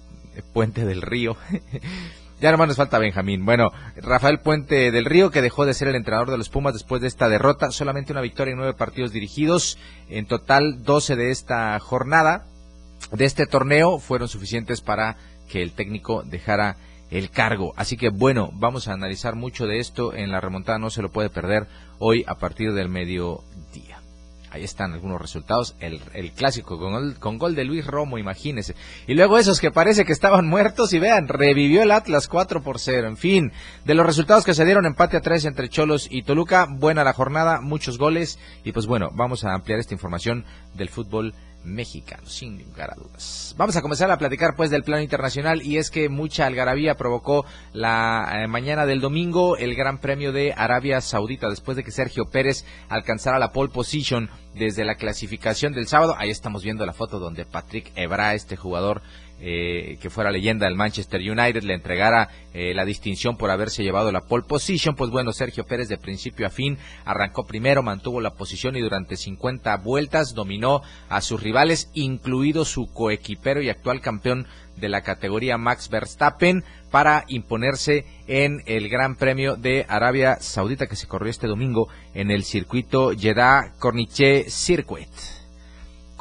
[0.52, 1.36] Puente del Río.
[2.40, 3.44] Ya nomás nos falta Benjamín.
[3.44, 7.02] Bueno, Rafael Puente del Río, que dejó de ser el entrenador de los Pumas después
[7.02, 7.70] de esta derrota.
[7.70, 9.76] Solamente una victoria en nueve partidos dirigidos.
[10.08, 12.46] En total, doce de esta jornada,
[13.12, 15.18] de este torneo, fueron suficientes para
[15.50, 16.76] que el técnico dejara
[17.10, 17.74] el cargo.
[17.76, 20.78] Así que bueno, vamos a analizar mucho de esto en la remontada.
[20.78, 21.66] No se lo puede perder
[21.98, 23.99] hoy a partir del mediodía.
[24.50, 25.76] Ahí están algunos resultados.
[25.80, 26.00] El,
[26.32, 26.78] clásico
[27.20, 28.74] con gol, de Luis Romo, imagínese.
[29.06, 32.78] Y luego esos que parece que estaban muertos y vean, revivió el Atlas 4 por
[32.78, 33.08] 0.
[33.08, 33.52] En fin,
[33.84, 36.66] de los resultados que se dieron, empate a 3 entre Cholos y Toluca.
[36.68, 38.38] Buena la jornada, muchos goles.
[38.64, 40.44] Y pues bueno, vamos a ampliar esta información
[40.74, 41.34] del fútbol
[41.64, 43.54] mexicano, sin lugar a dudas.
[43.56, 47.44] Vamos a comenzar a platicar pues del plano internacional y es que mucha algarabía provocó
[47.72, 52.24] la eh, mañana del domingo el Gran Premio de Arabia Saudita después de que Sergio
[52.26, 56.14] Pérez alcanzara la pole position desde la clasificación del sábado.
[56.18, 59.02] Ahí estamos viendo la foto donde Patrick Ebra, este jugador
[59.40, 64.12] eh, que fuera leyenda del Manchester United, le entregara eh, la distinción por haberse llevado
[64.12, 64.94] la pole position.
[64.94, 69.16] Pues bueno, Sergio Pérez de principio a fin arrancó primero, mantuvo la posición y durante
[69.16, 75.58] 50 vueltas dominó a sus rivales, incluido su coequipero y actual campeón de la categoría
[75.58, 81.46] Max Verstappen para imponerse en el Gran Premio de Arabia Saudita que se corrió este
[81.46, 85.39] domingo en el circuito Jeddah Corniche Circuit.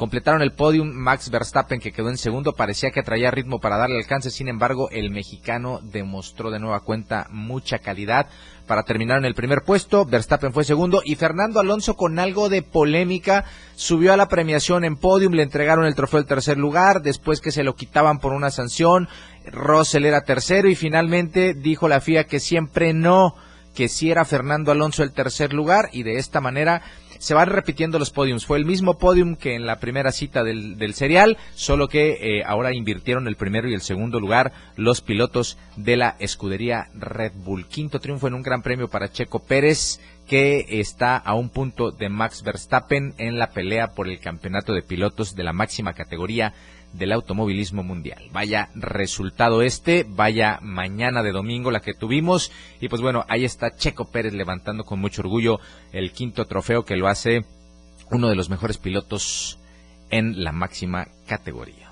[0.00, 3.98] Completaron el podium Max Verstappen que quedó en segundo, parecía que traía ritmo para darle
[3.98, 8.26] alcance, sin embargo el mexicano demostró de nueva cuenta mucha calidad.
[8.66, 12.62] Para terminar en el primer puesto, Verstappen fue segundo y Fernando Alonso con algo de
[12.62, 13.44] polémica
[13.76, 17.52] subió a la premiación en podium, le entregaron el trofeo del tercer lugar, después que
[17.52, 19.06] se lo quitaban por una sanción,
[19.52, 23.34] Russell era tercero y finalmente dijo la FIA que siempre no,
[23.74, 26.80] que si era Fernando Alonso el tercer lugar y de esta manera
[27.20, 28.46] se van repitiendo los podiums.
[28.46, 32.42] Fue el mismo podium que en la primera cita del, del serial, solo que eh,
[32.44, 37.66] ahora invirtieron el primero y el segundo lugar los pilotos de la escudería Red Bull.
[37.66, 42.08] Quinto triunfo en un gran premio para Checo Pérez que está a un punto de
[42.08, 46.54] Max Verstappen en la pelea por el campeonato de pilotos de la máxima categoría
[46.92, 48.28] del automovilismo mundial.
[48.32, 53.76] Vaya resultado este, vaya mañana de domingo la que tuvimos y pues bueno, ahí está
[53.76, 55.60] Checo Pérez levantando con mucho orgullo
[55.92, 57.44] el quinto trofeo que lo hace
[58.10, 59.58] uno de los mejores pilotos
[60.10, 61.90] en la máxima categoría.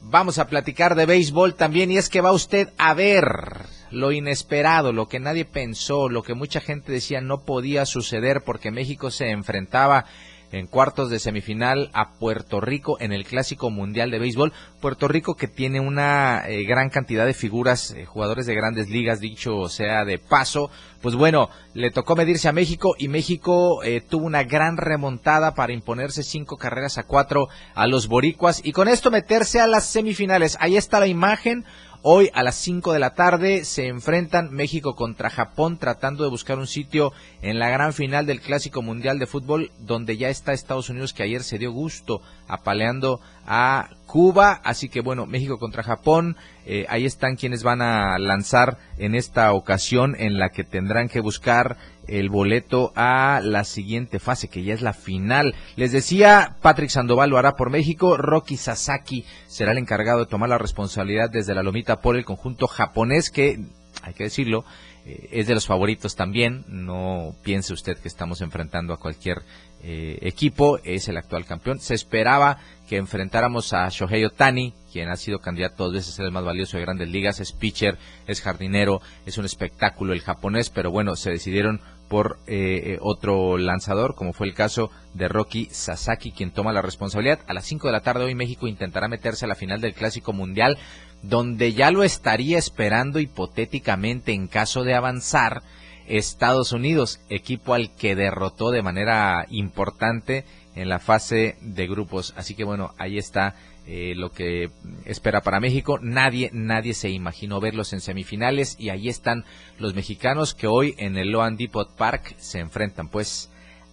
[0.00, 4.92] Vamos a platicar de béisbol también y es que va usted a ver lo inesperado,
[4.92, 9.30] lo que nadie pensó, lo que mucha gente decía no podía suceder porque México se
[9.30, 10.06] enfrentaba
[10.52, 14.52] en cuartos de semifinal a Puerto Rico en el Clásico Mundial de Béisbol.
[14.80, 19.20] Puerto Rico que tiene una eh, gran cantidad de figuras, eh, jugadores de grandes ligas,
[19.20, 20.70] dicho sea de paso.
[21.00, 25.72] Pues bueno, le tocó medirse a México y México eh, tuvo una gran remontada para
[25.72, 30.56] imponerse cinco carreras a cuatro a los boricuas y con esto meterse a las semifinales.
[30.60, 31.64] Ahí está la imagen.
[32.02, 36.56] Hoy a las 5 de la tarde se enfrentan México contra Japón tratando de buscar
[36.56, 40.90] un sitio en la gran final del Clásico Mundial de Fútbol donde ya está Estados
[40.90, 44.60] Unidos que ayer se dio gusto apaleando a Cuba.
[44.62, 46.36] Así que bueno, México contra Japón.
[46.66, 51.20] Eh, ahí están quienes van a lanzar en esta ocasión en la que tendrán que
[51.20, 51.78] buscar
[52.08, 55.54] el boleto a la siguiente fase, que ya es la final.
[55.76, 60.48] Les decía, Patrick Sandoval lo hará por México, Rocky Sasaki será el encargado de tomar
[60.48, 63.60] la responsabilidad desde la lomita por el conjunto japonés, que,
[64.02, 64.64] hay que decirlo,
[65.08, 66.64] eh, es de los favoritos también.
[66.68, 69.42] No piense usted que estamos enfrentando a cualquier
[69.82, 71.80] eh, equipo, es el actual campeón.
[71.80, 76.26] Se esperaba que enfrentáramos a Shohei Otani, quien ha sido candidato dos veces a ser
[76.26, 80.68] el más valioso de grandes ligas, es pitcher, es jardinero, es un espectáculo el japonés,
[80.68, 85.68] pero bueno, se decidieron por eh, eh, otro lanzador, como fue el caso de Rocky
[85.70, 87.40] Sasaki, quien toma la responsabilidad.
[87.46, 90.32] A las 5 de la tarde hoy México intentará meterse a la final del Clásico
[90.32, 90.78] Mundial.
[91.20, 95.62] donde ya lo estaría esperando hipotéticamente en caso de avanzar
[96.06, 100.44] Estados Unidos, equipo al que derrotó de manera importante
[100.74, 102.34] en la fase de grupos.
[102.36, 103.56] Así que bueno, ahí está
[103.90, 104.70] eh, lo que
[105.06, 105.98] espera para México.
[106.02, 109.46] Nadie, nadie se imaginó verlos en semifinales y ahí están
[109.78, 113.50] los mexicanos que hoy en el Loan Depot Park se enfrentan pues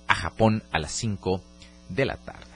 [0.08, 1.42] a Japón a las 5
[1.88, 2.55] de la tarde.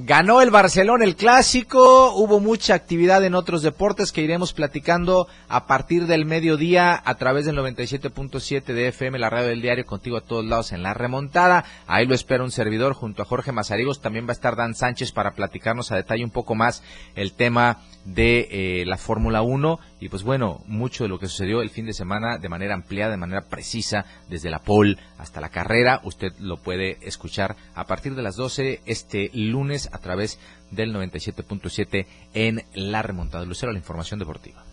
[0.00, 5.66] Ganó el Barcelona el clásico, hubo mucha actividad en otros deportes que iremos platicando a
[5.66, 10.20] partir del mediodía a través del 97.7 de FM, la radio del diario, contigo a
[10.20, 11.64] todos lados en la remontada.
[11.88, 15.10] Ahí lo espera un servidor junto a Jorge Mazarigos, también va a estar Dan Sánchez
[15.10, 16.84] para platicarnos a detalle un poco más
[17.16, 21.60] el tema de eh, la Fórmula 1 y pues bueno, mucho de lo que sucedió
[21.60, 25.50] el fin de semana de manera ampliada, de manera precisa, desde la pole hasta la
[25.50, 30.38] carrera, usted lo puede escuchar a partir de las 12 este lunes a través
[30.70, 33.44] del 97.7 en la remontada.
[33.44, 34.64] Lucero, la información deportiva.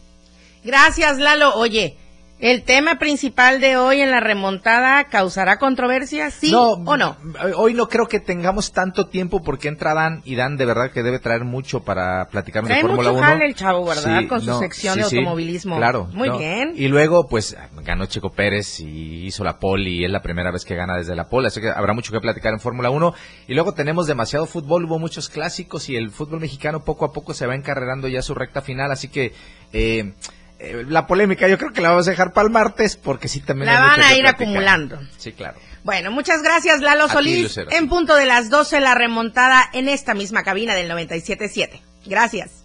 [0.63, 1.55] Gracias, Lalo.
[1.55, 1.97] Oye,
[2.46, 7.18] ¿El tema principal de hoy en la remontada causará controversia, sí o no?
[7.58, 11.02] Hoy no creo que tengamos tanto tiempo porque entra Dan y Dan de verdad que
[11.02, 13.20] debe traer mucho para platicarnos de Fórmula 1.
[13.20, 14.28] Trae el chavo, ¿verdad?
[14.28, 15.78] Con su sección de automovilismo.
[15.78, 16.08] claro.
[16.14, 16.74] Muy bien.
[16.76, 20.66] Y luego, pues, ganó Checo Pérez y hizo la pole y es la primera vez
[20.66, 23.12] que gana desde la pole, así que habrá mucho que platicar en Fórmula 1.
[23.48, 27.34] Y luego tenemos demasiado fútbol, hubo muchos clásicos y el fútbol mexicano poco a poco
[27.34, 29.34] se va encarrerando ya su recta final, así que...
[29.74, 30.14] Eh,
[30.60, 33.41] eh, la polémica yo creo que la vamos a dejar para el martes porque sí
[33.41, 34.99] también la van a ir acumulando.
[35.18, 35.58] Sí, claro.
[35.84, 37.58] Bueno, muchas gracias Lalo Solís.
[37.58, 41.82] En punto de las 12 la remontada en esta misma cabina del 97.7.
[42.06, 42.64] Gracias.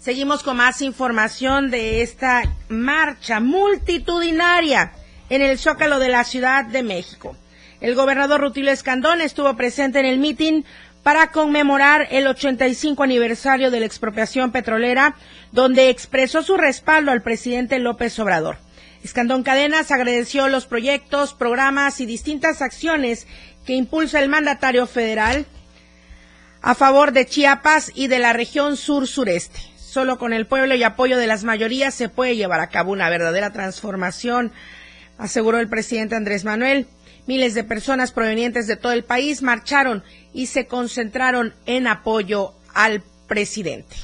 [0.00, 4.92] Seguimos con más información de esta marcha multitudinaria
[5.28, 7.36] en el Zócalo de la Ciudad de México.
[7.80, 10.64] El gobernador Rutilio Escandón estuvo presente en el mitin
[11.02, 15.16] para conmemorar el 85 aniversario de la expropiación petrolera,
[15.52, 18.58] donde expresó su respaldo al presidente López Obrador.
[19.02, 23.26] Escandón Cadenas agradeció los proyectos, programas y distintas acciones
[23.64, 25.46] que impulsa el mandatario federal
[26.60, 29.58] a favor de Chiapas y de la región sur-sureste.
[29.76, 33.08] Solo con el pueblo y apoyo de las mayorías se puede llevar a cabo una
[33.08, 34.52] verdadera transformación,
[35.18, 36.86] aseguró el presidente Andrés Manuel.
[37.30, 40.02] Miles de personas provenientes de todo el país marcharon
[40.32, 43.94] y se concentraron en apoyo al presidente.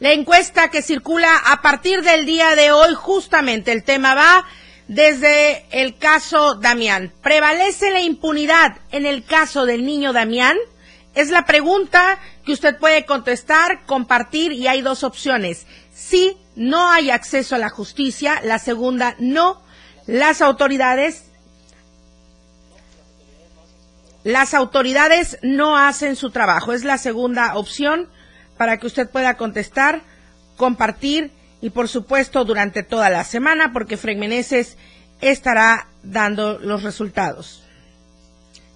[0.00, 4.44] La encuesta que circula a partir del día de hoy, justamente el tema va
[4.86, 7.10] desde el caso Damián.
[7.22, 10.58] ¿Prevalece la impunidad en el caso del niño Damián?
[11.14, 15.66] Es la pregunta que usted puede contestar, compartir y hay dos opciones.
[15.94, 18.42] Sí, no hay acceso a la justicia.
[18.44, 19.62] La segunda, no.
[20.06, 21.29] Las autoridades
[24.24, 26.72] las autoridades no hacen su trabajo.
[26.72, 28.08] Es la segunda opción
[28.56, 30.02] para que usted pueda contestar,
[30.56, 34.76] compartir y por supuesto durante toda la semana porque Fregmeneses
[35.20, 37.64] estará dando los resultados.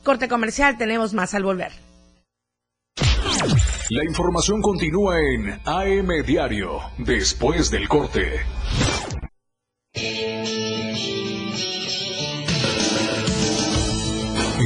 [0.03, 1.73] Corte comercial, tenemos más al volver.
[3.91, 8.41] La información continúa en AM Diario, después del corte.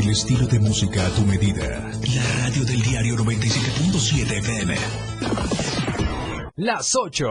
[0.00, 1.90] El estilo de música a tu medida.
[2.14, 4.76] La radio del diario 97.7 FM.
[6.54, 7.26] Las 8.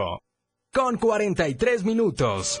[0.74, 2.60] Con 43 minutos.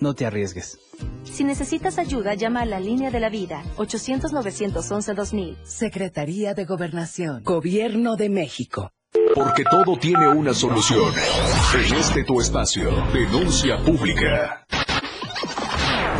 [0.00, 0.78] No te arriesgues.
[1.24, 5.56] Si necesitas ayuda, llama a la línea de la vida, 800-911-2000.
[5.64, 8.92] Secretaría de Gobernación, Gobierno de México.
[9.34, 11.12] Porque todo tiene una solución.
[11.74, 14.66] En este tu espacio, denuncia pública.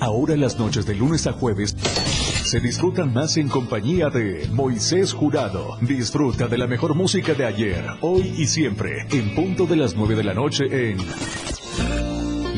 [0.00, 5.78] Ahora las noches de lunes a jueves se disfrutan más en compañía de Moisés Jurado.
[5.80, 10.14] Disfruta de la mejor música de ayer, hoy y siempre, en punto de las 9
[10.14, 10.98] de la noche en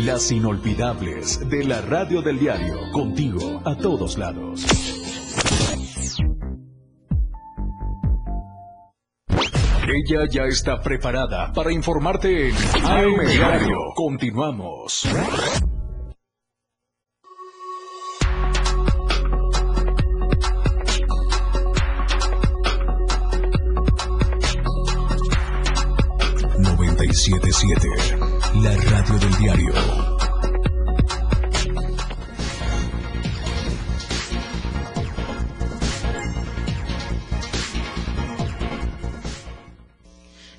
[0.05, 4.67] Las Inolvidables de la Radio del Diario, contigo a todos lados.
[9.89, 13.77] Ella ya está preparada para informarte en AM Diario.
[13.95, 15.09] Continuamos.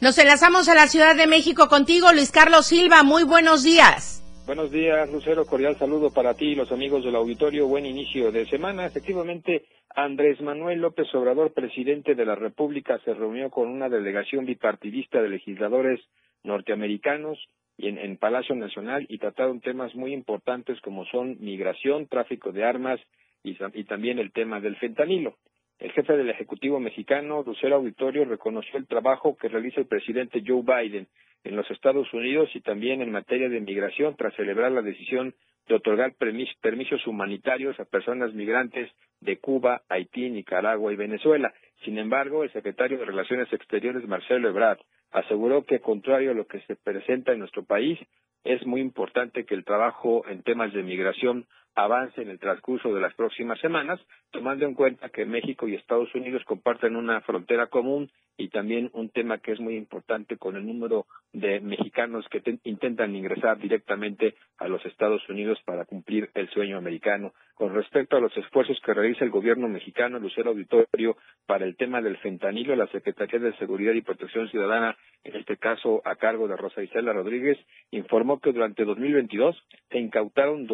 [0.10, 3.04] Nos enlazamos a la Ciudad de México contigo, Luis Carlos Silva.
[3.04, 4.24] Muy buenos días.
[4.48, 5.46] Buenos días, Lucero.
[5.46, 7.68] Cordial saludo para ti y los amigos del auditorio.
[7.68, 8.88] Buen inicio de semana.
[8.88, 15.22] Efectivamente, Andrés Manuel López Obrador, presidente de la República, se reunió con una delegación bipartidista
[15.22, 16.00] de legisladores
[16.42, 17.38] norteamericanos
[17.78, 23.00] y en, Palacio Nacional y trataron temas muy importantes como son migración, tráfico de armas
[23.44, 23.54] y,
[23.84, 25.36] también el tema del fentanilo.
[25.80, 30.62] El jefe del Ejecutivo mexicano, Lucero Auditorio, reconoció el trabajo que realiza el presidente Joe
[30.62, 31.08] Biden
[31.46, 35.34] en los Estados Unidos y también en materia de migración tras celebrar la decisión
[35.70, 41.54] de otorgar permisos humanitarios a personas migrantes de Cuba, Haití, Nicaragua y Venezuela.
[41.86, 44.80] Sin embargo, el secretario de Relaciones Exteriores, Marcelo Ebrard,
[45.12, 47.98] aseguró que, contrario a lo que se presenta en nuestro país,
[48.44, 51.46] es muy importante que el trabajo en temas de migración
[51.76, 54.00] avance en el transcurso de las próximas semanas,
[54.32, 59.10] tomando en cuenta que México y Estados Unidos comparten una frontera común y también un
[59.10, 64.68] tema que es muy importante con el número de mexicanos que intentan ingresar directamente a
[64.68, 67.34] los Estados Unidos para cumplir el sueño americano.
[67.54, 72.02] Con respecto a los esfuerzos que realiza el gobierno mexicano, Lucero Auditorio, para el tema
[72.02, 74.96] del fentanilo, la Secretaría de Seguridad y Protección Ciudadana,
[75.26, 77.58] en este caso a cargo de Rosa Isela Rodríguez,
[77.92, 80.66] informó que durante 2022 se incautaron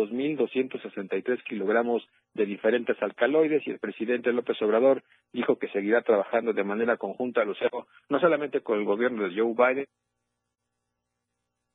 [0.85, 6.63] 2.263 kilogramos de diferentes alcaloides y el presidente López Obrador dijo que seguirá trabajando de
[6.63, 9.87] manera conjunta, Lucero, no solamente con el gobierno de Joe Biden,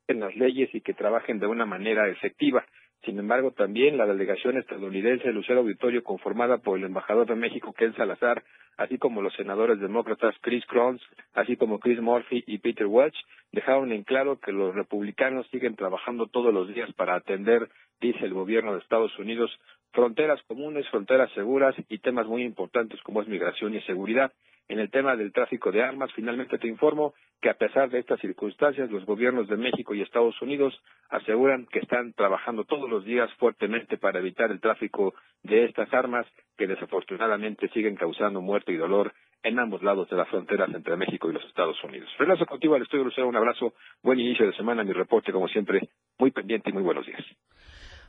[0.08, 2.66] en las leyes y que trabajen de una manera efectiva.
[3.05, 7.94] Sin embargo, también la delegación estadounidense Lucero Auditorio, conformada por el embajador de México, Ken
[7.96, 8.42] Salazar,
[8.76, 11.01] así como los senadores demócratas Chris Crons,
[11.32, 13.16] así como Chris Murphy y Peter Welch,
[13.53, 17.70] dejaron en claro que los republicanos siguen trabajando todos los días para atender,
[18.01, 19.51] dice el gobierno de Estados Unidos,
[19.92, 24.32] fronteras comunes, fronteras seguras y temas muy importantes como es migración y seguridad.
[24.70, 27.12] En el tema del tráfico de armas, finalmente te informo
[27.42, 31.80] que a pesar de estas circunstancias, los gobiernos de México y Estados Unidos aseguran que
[31.80, 35.12] están trabajando todos los días fuertemente para evitar el tráfico
[35.42, 36.24] de estas armas
[36.56, 39.12] que desafortunadamente siguen causando muerte y dolor
[39.42, 42.08] en ambos lados de las fronteras entre México y los Estados Unidos.
[42.16, 43.26] Regreso contigo al estudio, Lucero.
[43.26, 44.84] Un abrazo, buen inicio de semana.
[44.84, 47.24] Mi reporte, como siempre, muy pendiente y muy buenos días.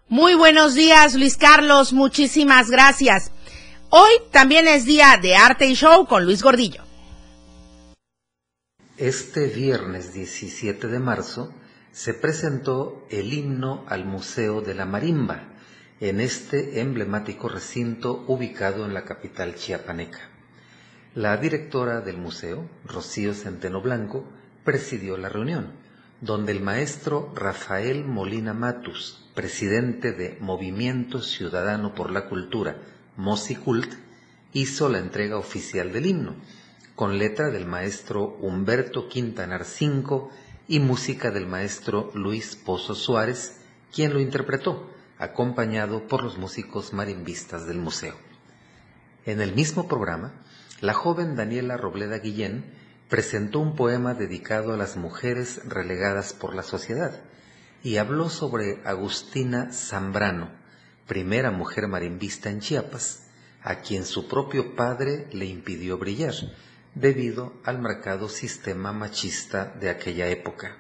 [0.10, 1.92] Muy buenos días, Luis Carlos.
[1.92, 3.32] Muchísimas gracias.
[3.94, 6.82] Hoy también es día de arte y show con Luis Gordillo.
[8.96, 11.54] Este viernes 17 de marzo
[11.92, 15.44] se presentó el himno al Museo de la Marimba
[16.00, 20.22] en este emblemático recinto ubicado en la capital chiapaneca.
[21.14, 24.24] La directora del museo, Rocío Centeno Blanco,
[24.64, 25.74] presidió la reunión,
[26.22, 32.78] donde el maestro Rafael Molina Matus, presidente de Movimiento Ciudadano por la Cultura,
[33.64, 33.94] Cult
[34.54, 36.36] hizo la entrega oficial del himno,
[36.96, 40.30] con letra del maestro Humberto Quintanar V
[40.68, 43.58] y música del maestro Luis Pozo Suárez,
[43.94, 48.16] quien lo interpretó, acompañado por los músicos marimbistas del museo.
[49.26, 50.34] En el mismo programa,
[50.80, 52.74] la joven Daniela Robleda Guillén
[53.08, 57.22] presentó un poema dedicado a las mujeres relegadas por la sociedad
[57.84, 60.61] y habló sobre Agustina Zambrano,
[61.12, 63.24] primera mujer marimbista en Chiapas,
[63.64, 66.34] a quien su propio padre le impidió brillar,
[66.96, 70.78] debido al marcado sistema machista de aquella época.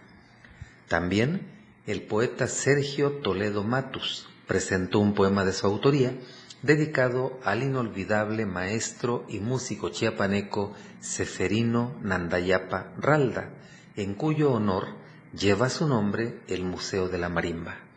[0.87, 1.41] También
[1.85, 6.13] el poeta Sergio Toledo Matus presentó un poema de su autoría
[6.61, 13.49] dedicado al inolvidable maestro y músico chiapaneco Seferino Nandayapa Ralda,
[13.97, 14.95] en cuyo honor
[15.37, 17.90] lleva su nombre el Museo de la Marimba.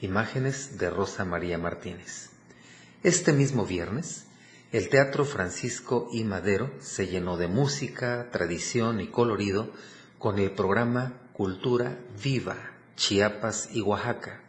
[0.00, 2.30] Imágenes de Rosa María Martínez.
[3.02, 4.26] Este mismo viernes,
[4.70, 6.22] el Teatro Francisco I.
[6.22, 9.72] Madero se llenó de música, tradición y colorido
[10.18, 12.56] con el programa Cultura Viva,
[12.94, 14.40] Chiapas y Oaxaca,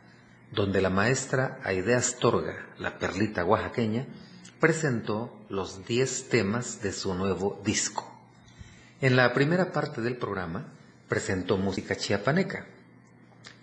[0.52, 4.06] donde la maestra Aidea Astorga, la perlita oaxaqueña,
[4.60, 8.06] presentó los 10 temas de su nuevo disco.
[9.02, 10.74] En la primera parte del programa
[11.08, 12.68] presentó música chiapaneca,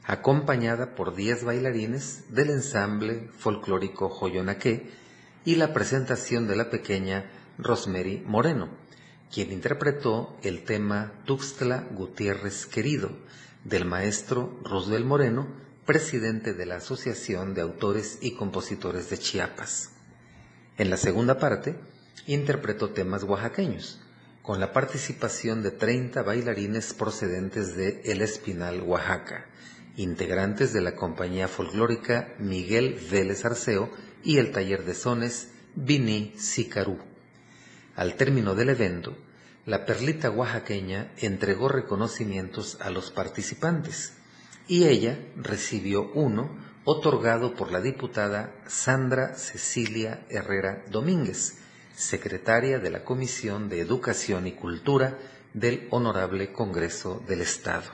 [0.06, 4.90] acompañada por 10 bailarines del ensamble folclórico Joyonaque
[5.44, 7.28] y la presentación de la pequeña
[7.58, 8.68] Rosemary Moreno,
[9.32, 13.10] quien interpretó el tema Tuxtla Gutiérrez Querido
[13.64, 15.48] del maestro Roosevelt Moreno,
[15.84, 19.90] presidente de la Asociación de Autores y Compositores de Chiapas.
[20.78, 21.74] En la segunda parte,
[22.26, 24.00] interpretó temas oaxaqueños,
[24.42, 29.46] con la participación de 30 bailarines procedentes de El Espinal, Oaxaca,
[29.96, 33.90] integrantes de la compañía folclórica Miguel Vélez Arceo
[34.22, 36.98] y el taller de sones Vini Sicarú.
[37.94, 39.16] Al término del evento,
[39.64, 44.12] la perlita oaxaqueña entregó reconocimientos a los participantes,
[44.68, 46.50] y ella recibió uno
[46.84, 51.58] otorgado por la diputada Sandra Cecilia Herrera Domínguez,
[51.96, 55.18] secretaria de la Comisión de Educación y Cultura
[55.52, 57.90] del Honorable Congreso del Estado.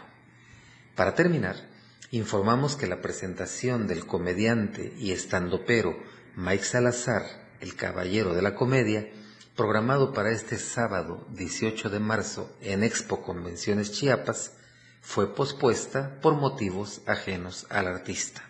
[0.94, 1.71] Para terminar,
[2.12, 5.96] informamos que la presentación del comediante y estandopero
[6.36, 7.22] Mike Salazar,
[7.60, 9.10] el caballero de la comedia,
[9.56, 14.52] programado para este sábado 18 de marzo en Expo Convenciones Chiapas,
[15.00, 18.42] fue pospuesta por motivos ajenos al artista.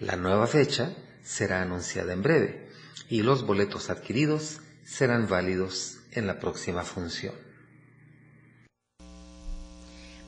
[0.00, 2.70] La nueva fecha será anunciada en breve
[3.10, 7.49] y los boletos adquiridos serán válidos en la próxima función.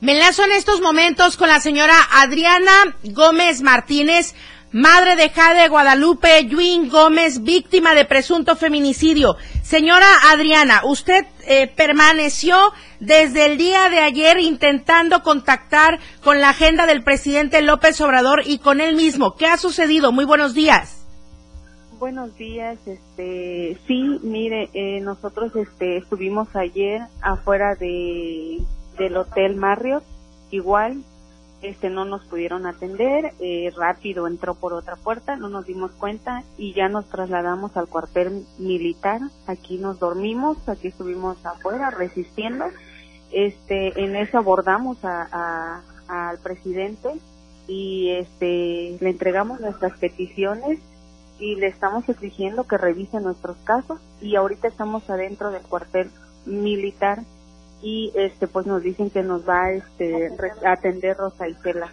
[0.03, 4.35] Me enlazo en estos momentos con la señora Adriana Gómez Martínez,
[4.73, 9.37] madre de Jade Guadalupe Yuin Gómez, víctima de presunto feminicidio.
[9.61, 12.57] Señora Adriana, usted eh, permaneció
[12.99, 18.57] desde el día de ayer intentando contactar con la agenda del presidente López Obrador y
[18.59, 19.35] con él mismo.
[19.37, 20.11] ¿Qué ha sucedido?
[20.11, 21.07] Muy buenos días.
[21.97, 28.59] Buenos días, este, sí, mire, eh, nosotros este, estuvimos ayer afuera de,
[28.97, 30.03] del Hotel Marriott,
[30.51, 31.03] igual,
[31.61, 36.43] este no nos pudieron atender, eh, rápido entró por otra puerta, no nos dimos cuenta
[36.57, 42.65] y ya nos trasladamos al cuartel militar, aquí nos dormimos, aquí estuvimos afuera resistiendo,
[43.31, 47.09] este en eso abordamos a, al presidente
[47.67, 50.79] y este le entregamos nuestras peticiones
[51.39, 53.99] y le estamos exigiendo que revise nuestros casos.
[54.21, 56.11] Y ahorita estamos adentro del cuartel
[56.45, 57.23] militar
[57.83, 60.31] y este pues nos dicen que nos va este,
[60.65, 61.91] a atender Rosa Isela,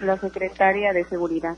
[0.00, 1.56] la secretaria de seguridad.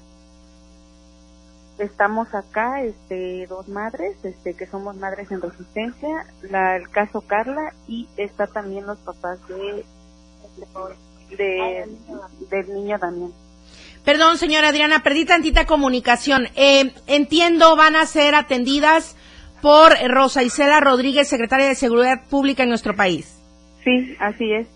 [1.78, 7.74] Estamos acá, este, dos madres, este, que somos madres en resistencia, la, el caso Carla
[7.86, 9.84] y está también los papás de,
[11.36, 11.88] de
[12.48, 13.32] del niño Damián.
[14.04, 16.46] Perdón, señora Adriana, perdí tantita comunicación.
[16.54, 19.16] Eh, entiendo, van a ser atendidas
[19.66, 23.42] por Rosa Isela Rodríguez, secretaria de Seguridad Pública en nuestro país.
[23.82, 24.68] Sí, así es.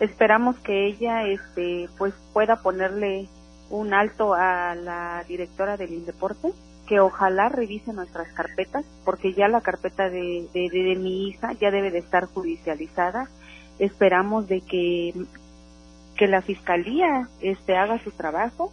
[0.00, 3.26] Esperamos que ella este pues pueda ponerle
[3.70, 6.52] un alto a la directora del Indeporte,
[6.86, 11.70] que ojalá revise nuestras carpetas, porque ya la carpeta de, de, de, mi hija ya
[11.70, 13.30] debe de estar judicializada.
[13.78, 15.14] Esperamos de que,
[16.16, 18.70] que la fiscalía este haga su trabajo,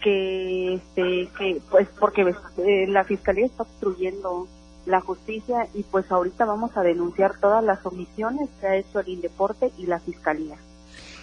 [0.00, 4.48] que este que pues porque eh, la fiscalía está obstruyendo
[4.86, 9.08] la justicia y pues ahorita vamos a denunciar todas las omisiones que ha hecho el
[9.08, 10.56] Indeporte y la Fiscalía.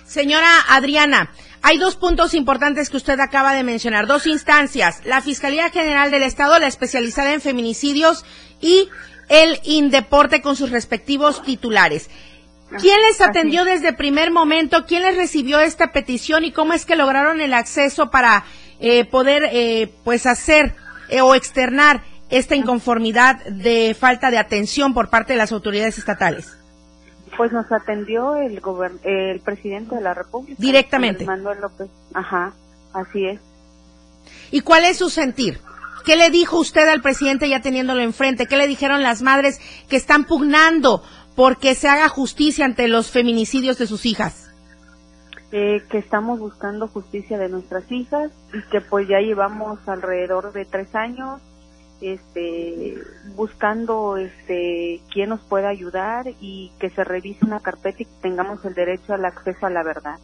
[0.05, 1.32] Señora Adriana,
[1.62, 6.24] hay dos puntos importantes que usted acaba de mencionar, dos instancias, la Fiscalía General del
[6.24, 8.26] Estado, la especializada en feminicidios
[8.60, 8.89] y
[9.28, 12.10] el Indeporte con sus respectivos titulares.
[12.80, 14.86] ¿Quién les atendió desde el primer momento?
[14.86, 18.45] ¿Quién les recibió esta petición y cómo es que lograron el acceso para
[18.80, 20.76] eh, poder eh, pues hacer
[21.10, 26.58] eh, o externar esta inconformidad de falta de atención por parte de las autoridades estatales?
[27.38, 28.62] Pues nos atendió el
[29.04, 30.56] el presidente de la República.
[30.60, 31.26] Directamente.
[31.26, 31.90] Manuel López.
[32.14, 32.54] Ajá,
[32.94, 33.40] así es.
[34.52, 35.60] ¿Y cuál es su sentir?
[36.06, 38.46] ¿Qué le dijo usted al presidente ya teniéndolo enfrente?
[38.46, 39.60] ¿Qué le dijeron las madres
[39.90, 41.04] que están pugnando
[41.36, 44.50] porque se haga justicia ante los feminicidios de sus hijas?
[45.52, 50.66] eh, que estamos buscando justicia de nuestras hijas y que pues ya llevamos alrededor de
[50.66, 51.42] tres años
[52.02, 52.95] este
[53.36, 58.64] buscando este quién nos pueda ayudar y que se revise una carpeta y que tengamos
[58.66, 60.20] el derecho al acceso a la verdad.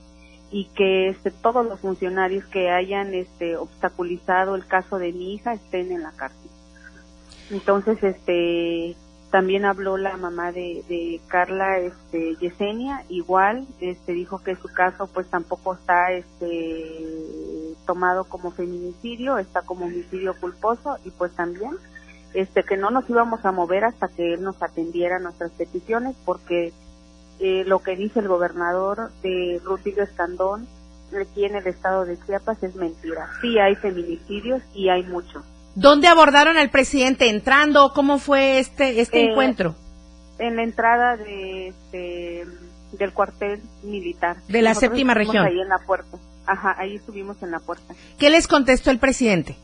[0.51, 5.53] Y que este, todos los funcionarios que hayan este obstaculizado el caso de mi hija
[5.53, 6.49] estén en la cárcel.
[7.51, 8.95] Entonces este
[9.31, 13.03] también habló la mamá de, de Carla este Yesenia.
[13.09, 17.03] Igual este dijo que su caso pues tampoco está este
[17.85, 21.71] tomado como feminicidio está como homicidio culposo y pues también
[22.33, 26.73] este que no nos íbamos a mover hasta que él nos atendiera nuestras peticiones porque
[27.39, 30.67] eh, lo que dice el gobernador de Rutilio Escandón
[31.19, 35.43] aquí en el estado de Chiapas es mentira sí hay feminicidios y hay muchos
[35.75, 37.91] ¿Dónde abordaron al presidente entrando?
[37.93, 39.75] ¿Cómo fue este este Eh, encuentro?
[40.39, 42.45] En la entrada de este,
[42.93, 44.37] del cuartel militar.
[44.47, 45.45] De la Nosotros séptima región.
[45.45, 46.17] Ahí en la puerta.
[46.45, 47.93] Ajá, ahí estuvimos en la puerta.
[48.17, 49.57] ¿Qué les contestó el presidente?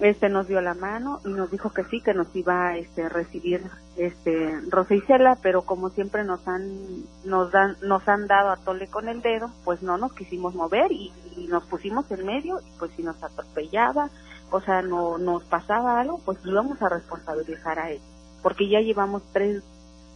[0.00, 3.08] Este nos dio la mano y nos dijo que sí, que nos iba a este,
[3.08, 3.62] recibir
[3.96, 8.88] este Rosa Isela, pero como siempre nos han nos dan nos han dado a tole
[8.88, 12.78] con el dedo, pues no nos quisimos mover y, y nos pusimos en medio y
[12.78, 14.10] pues si nos atropellaba,
[14.50, 18.00] o sea, no nos pasaba algo, pues íbamos a responsabilizar a él,
[18.42, 19.62] porque ya llevamos tres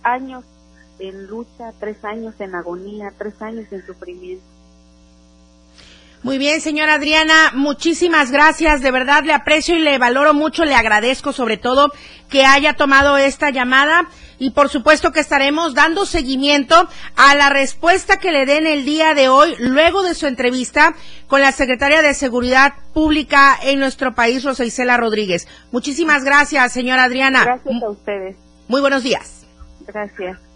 [0.03, 0.45] años
[0.99, 4.58] en lucha, tres años en agonía, tres años en sufrimiento.
[6.23, 8.81] Muy bien, señora Adriana, muchísimas gracias.
[8.81, 11.93] De verdad le aprecio y le valoro mucho, le agradezco sobre todo
[12.29, 14.09] que haya tomado esta llamada
[14.39, 19.15] y por supuesto que estaremos dando seguimiento a la respuesta que le den el día
[19.15, 20.95] de hoy luego de su entrevista
[21.29, 25.47] con la secretaria de Seguridad Pública en nuestro país, Rosa Isela Rodríguez.
[25.71, 27.45] Muchísimas gracias, señora Adriana.
[27.45, 28.37] Gracias a ustedes.
[28.67, 29.47] Muy buenos días.
[29.87, 30.48] Gracias.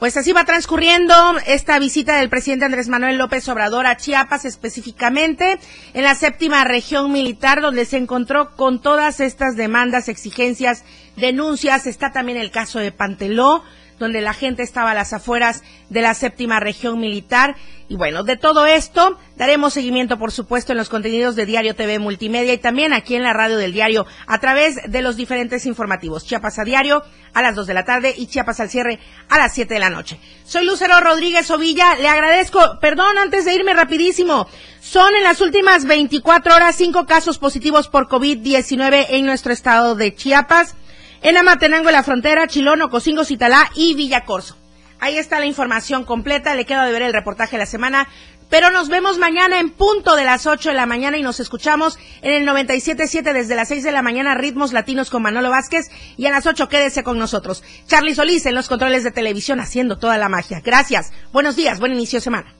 [0.00, 1.14] Pues así va transcurriendo
[1.46, 5.58] esta visita del presidente Andrés Manuel López Obrador a Chiapas, específicamente
[5.92, 10.84] en la séptima región militar, donde se encontró con todas estas demandas, exigencias,
[11.16, 11.86] denuncias.
[11.86, 13.62] Está también el caso de Panteló,
[14.00, 17.54] donde la gente estaba a las afueras de la séptima región militar.
[17.88, 21.98] Y bueno, de todo esto daremos seguimiento, por supuesto, en los contenidos de Diario TV
[21.98, 26.24] Multimedia y también aquí en la radio del diario a través de los diferentes informativos.
[26.24, 28.98] Chiapas a diario a las 2 de la tarde y Chiapas al cierre
[29.28, 30.18] a las 7 de la noche.
[30.44, 34.48] Soy Lucero Rodríguez Ovilla, le agradezco, perdón, antes de irme rapidísimo,
[34.80, 40.14] son en las últimas 24 horas cinco casos positivos por COVID-19 en nuestro estado de
[40.14, 40.74] Chiapas
[41.22, 44.56] en Amatenango de la Frontera, Chilono, Cocingo, Citalá y Villacorso.
[45.00, 48.06] Ahí está la información completa, le queda de ver el reportaje de la semana,
[48.50, 51.98] pero nos vemos mañana en punto de las 8 de la mañana y nos escuchamos
[52.20, 56.26] en el 97.7 desde las 6 de la mañana, Ritmos Latinos con Manolo Vázquez y
[56.26, 57.62] a las 8 quédese con nosotros.
[57.86, 60.60] Charlie Solís en los controles de televisión haciendo toda la magia.
[60.60, 62.59] Gracias, buenos días, buen inicio de semana.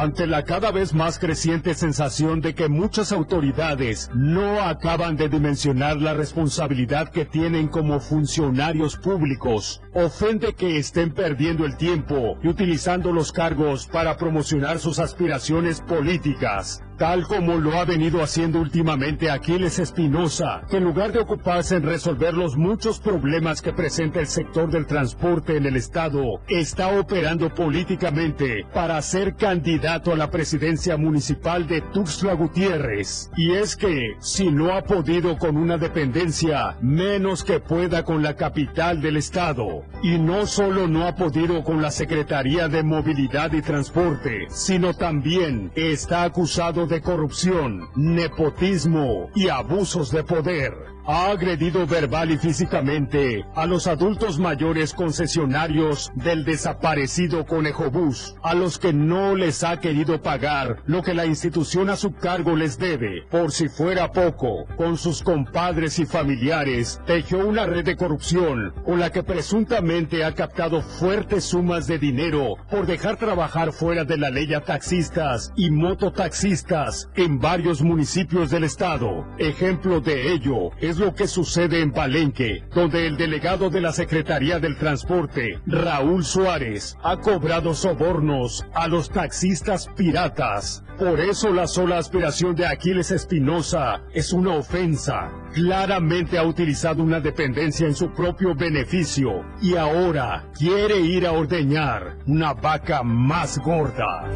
[0.00, 5.98] Ante la cada vez más creciente sensación de que muchas autoridades no acaban de dimensionar
[5.98, 13.12] la responsabilidad que tienen como funcionarios públicos, ofende que estén perdiendo el tiempo y utilizando
[13.12, 19.78] los cargos para promocionar sus aspiraciones políticas, tal como lo ha venido haciendo últimamente Aquiles
[19.78, 24.70] Espinosa, que en lugar de ocuparse en resolver los muchos problemas que presenta el sector
[24.70, 31.66] del transporte en el Estado, está operando políticamente para ser candidato a la presidencia municipal
[31.66, 33.30] de Tuxtla Gutiérrez.
[33.36, 38.36] Y es que, si no ha podido con una dependencia, menos que pueda con la
[38.36, 39.79] capital del Estado.
[40.02, 45.72] Y no solo no ha podido con la Secretaría de Movilidad y Transporte, sino también
[45.74, 50.72] está acusado de corrupción, nepotismo y abusos de poder.
[51.12, 58.54] Ha agredido verbal y físicamente a los adultos mayores concesionarios del desaparecido Conejo Bus, a
[58.54, 62.78] los que no les ha querido pagar lo que la institución a su cargo les
[62.78, 63.24] debe.
[63.28, 69.00] Por si fuera poco, con sus compadres y familiares, tejió una red de corrupción con
[69.00, 74.30] la que presuntamente ha captado fuertes sumas de dinero por dejar trabajar fuera de la
[74.30, 79.26] ley a taxistas y mototaxistas en varios municipios del estado.
[79.38, 84.60] Ejemplo de ello es lo que sucede en Palenque, donde el delegado de la Secretaría
[84.60, 90.84] del Transporte, Raúl Suárez, ha cobrado sobornos a los taxistas piratas.
[90.98, 95.30] Por eso la sola aspiración de Aquiles Espinosa es una ofensa.
[95.54, 102.18] Claramente ha utilizado una dependencia en su propio beneficio y ahora quiere ir a ordeñar
[102.26, 104.30] una vaca más gorda.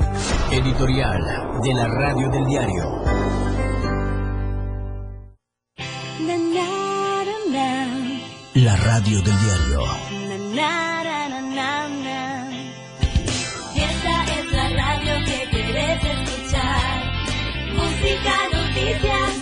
[0.51, 1.23] Editorial
[1.63, 3.54] de la Radio del Diario.
[8.55, 9.81] La radio del diario.
[13.75, 17.03] Esta es la radio que querés escuchar.
[17.75, 19.34] Música, noticias.